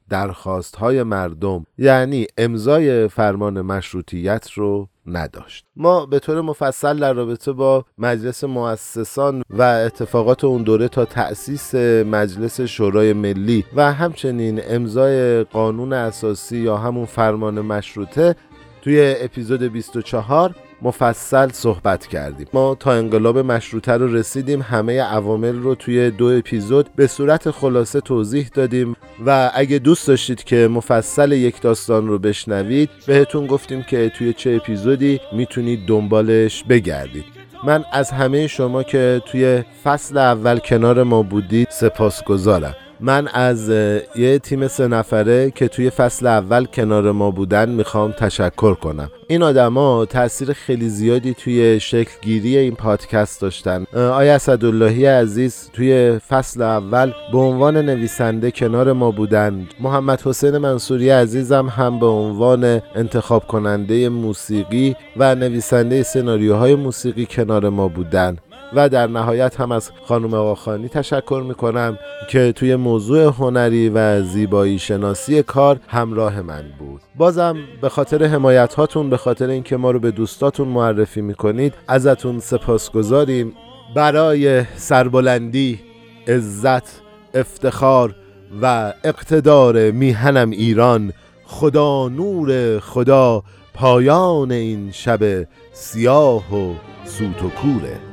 درخواست 0.10 0.76
های 0.76 1.04
مردم 1.04 1.66
یعنی 1.78 2.28
امضای 2.38 3.08
فرمان 3.08 3.62
مشروطیت 3.62 4.52
رو 4.52 4.88
نداشت. 5.06 5.66
ما 5.76 6.06
به 6.06 6.20
طور 6.20 6.42
مفصل 6.42 7.00
در 7.00 7.14
رابطه 7.14 7.52
با 7.52 7.86
مجلس 7.98 8.44
مؤسسان 8.44 9.44
و 9.50 9.62
اتفاقات 9.62 10.44
اون 10.44 10.64
دوره 10.64 10.88
تا 10.88 11.06
تأسیس 11.06 11.76
مجلس 12.06 12.62
شورای 12.62 13.14
ملی 13.14 13.66
و 13.76 13.94
همچنین 13.94 14.62
امضای 14.70 15.44
قانون 15.44 15.94
اساسی 15.94 16.58
یا 16.58 16.78
همون 16.78 17.06
فرمان 17.06 17.62
مشروطه 17.62 18.36
توی 18.82 19.16
اپیزود 19.22 19.64
24 19.64 20.56
مفصل 20.84 21.50
صحبت 21.52 22.08
کردیم. 22.08 22.48
ما 22.54 22.78
تا 22.80 22.92
انقلاب 22.92 23.38
مشروطه 23.38 23.92
رو 23.92 24.14
رسیدیم 24.14 24.62
همه 24.62 25.02
عوامل 25.02 25.56
رو 25.56 25.76
توی 25.76 26.12
دو 26.12 26.26
اپیزود 26.26 26.90
به 26.96 27.08
صورت 27.08 27.52
خلاصه 27.52 28.02
توضیح 28.02 28.50
دادیم 28.54 28.96
و 29.26 29.52
اگه 29.54 29.80
دوست 29.80 30.08
داشتید 30.08 30.44
که 30.44 30.68
مفصل 30.68 31.32
یک 31.32 31.62
داستان 31.62 32.08
رو 32.08 32.20
بشنوید 32.20 32.90
بهتون 33.08 33.48
گفتیم 33.48 33.84
که 33.84 34.12
توی 34.18 34.34
چه 34.34 34.60
اپیزودی 34.62 35.20
می‌تونید 35.32 35.86
دنبالش 35.88 36.64
بگردید. 36.64 37.26
من 37.64 37.84
از 37.92 38.12
همه 38.12 38.48
شما 38.48 38.84
که 38.84 39.22
توی 39.26 39.64
فصل 39.84 40.18
اول 40.18 40.60
کنار 40.60 41.04
ما 41.04 41.24
بودید 41.24 41.68
سپاسگزارم. 41.72 42.76
من 43.06 43.28
از 43.28 43.70
یه 44.16 44.40
تیم 44.40 44.68
سه 44.68 44.88
نفره 44.88 45.52
که 45.52 45.68
توی 45.68 45.90
فصل 45.90 46.28
اول 46.28 46.66
کنار 46.66 47.12
ما 47.12 47.32
بودن 47.32 47.70
می‌خوام 47.70 48.12
تشکر 48.12 48.74
کنم. 48.74 49.12
این 49.28 49.44
آدما 49.44 50.06
تاثیر 50.06 50.54
خیلی 50.54 50.90
زیادی 50.90 51.34
توی 51.34 51.80
شکل 51.80 52.12
گیری 52.22 52.58
این 52.58 52.76
پادکست 52.76 53.42
داشتن. 53.42 53.86
آیا 53.94 54.36
اسداللهی 54.36 55.06
عزیز 55.06 55.70
توی 55.74 56.20
فصل 56.30 56.62
اول 56.62 57.12
به 57.32 57.38
عنوان 57.38 57.78
نویسنده 57.78 58.52
کنار 58.52 58.94
ما 58.94 59.12
بودن. 59.12 59.68
محمد 59.80 60.22
حسین 60.22 60.58
منصوری 60.58 61.10
عزیزم 61.10 61.68
هم 61.68 62.00
به 62.00 62.08
عنوان 62.08 62.82
انتخاب 62.96 63.48
کننده 63.48 64.10
موسیقی 64.10 64.96
و 65.18 65.36
نویسنده 65.36 66.04
سناریوهای 66.04 66.76
موسیقی 66.76 67.26
کنار 67.26 67.70
ما 67.70 67.88
بودن. 67.88 68.38
و 68.76 68.90
در 68.90 69.08
نهایت 69.08 69.60
هم 69.60 69.72
از 69.72 69.92
خانم 70.08 70.34
آقاخانی 70.34 70.88
تشکر 70.88 71.44
می‌کنم 71.48 71.98
که 72.30 72.52
توی 72.52 72.76
موضوع 72.76 73.24
هنری 73.24 73.90
و 73.90 74.24
زیبایی 74.24 74.80
شناسی 74.80 75.44
کار 75.44 75.80
همراه 75.88 76.42
من 76.42 76.64
بود. 76.80 77.02
بازم 77.16 77.58
به 77.82 77.90
خاطر 77.90 78.24
حمایت 78.24 78.74
هاتون 78.74 79.10
به 79.10 79.18
خاطر 79.18 79.50
اینکه 79.50 79.78
ما 79.78 79.92
رو 79.92 80.00
به 80.00 80.12
دوستاتون 80.12 80.68
معرفی 80.68 81.22
می‌کنید 81.22 81.74
ازتون 81.88 82.40
سپاسگزاریم. 82.40 83.54
برای 83.96 84.64
سربلندی 84.76 85.80
عزت 86.28 87.02
افتخار 87.34 88.16
و 88.62 88.94
اقتدار 89.04 89.92
میهنم 89.92 90.50
ایران 90.50 91.14
خدا 91.46 92.10
نور 92.10 92.80
خدا 92.80 93.44
پایان 93.74 94.52
این 94.52 94.92
شب 94.92 95.48
سیاه 95.74 96.56
و 96.56 96.74
سوت 97.06 97.44
و 97.44 97.50
کوره. 97.50 98.13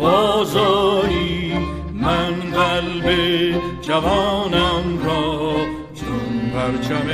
بازایی 0.00 1.52
من 1.94 2.34
قلب 2.34 3.06
جوانم 3.82 4.98
را 5.04 5.52
چون 5.94 6.50
پرچم 6.54 7.06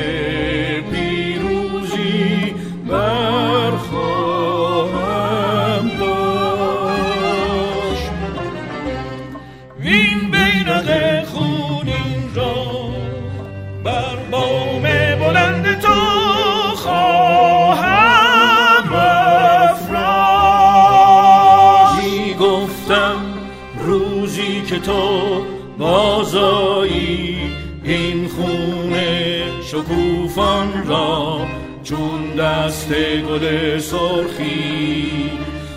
دست 32.87 32.95
گل 33.29 33.79
سرخی 33.79 35.31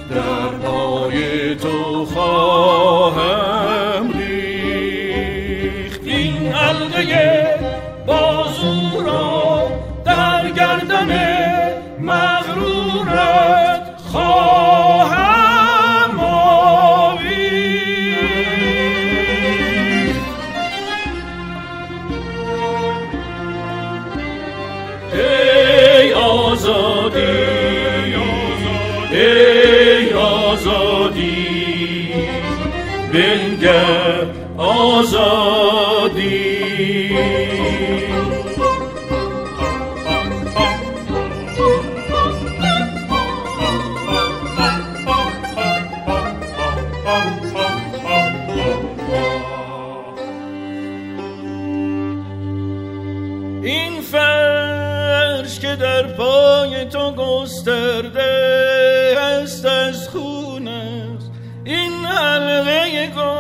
در 0.10 0.50
پای 0.64 1.56
تو 1.56 2.06
خواهم 2.06 3.34
ریخت. 4.20 6.02
این 6.06 6.54
حلقه 6.54 7.60
بازو 8.06 9.02
را 9.06 9.68
در 10.06 10.52
گردن 10.52 11.29
این 53.64 54.02
فرش 54.02 55.60
که 55.60 55.76
در 55.76 56.04
پای 56.04 56.86
تو 56.86 57.12
گسترده 57.12 58.22
است 59.20 59.66
از 59.66 60.10
خون 60.10 60.68
است 60.68 61.32
این 61.66 62.06
حلقه 62.06 63.08
گم 63.08 63.39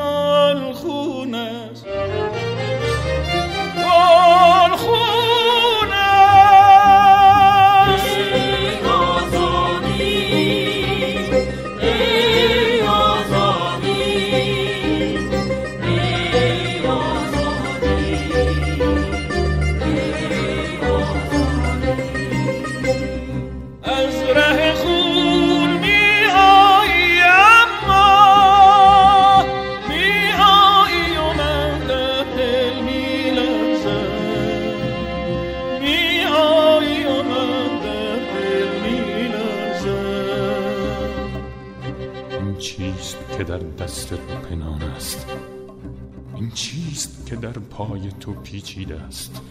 و 48.30 48.34
پیچیده 48.34 49.01
است. 49.01 49.41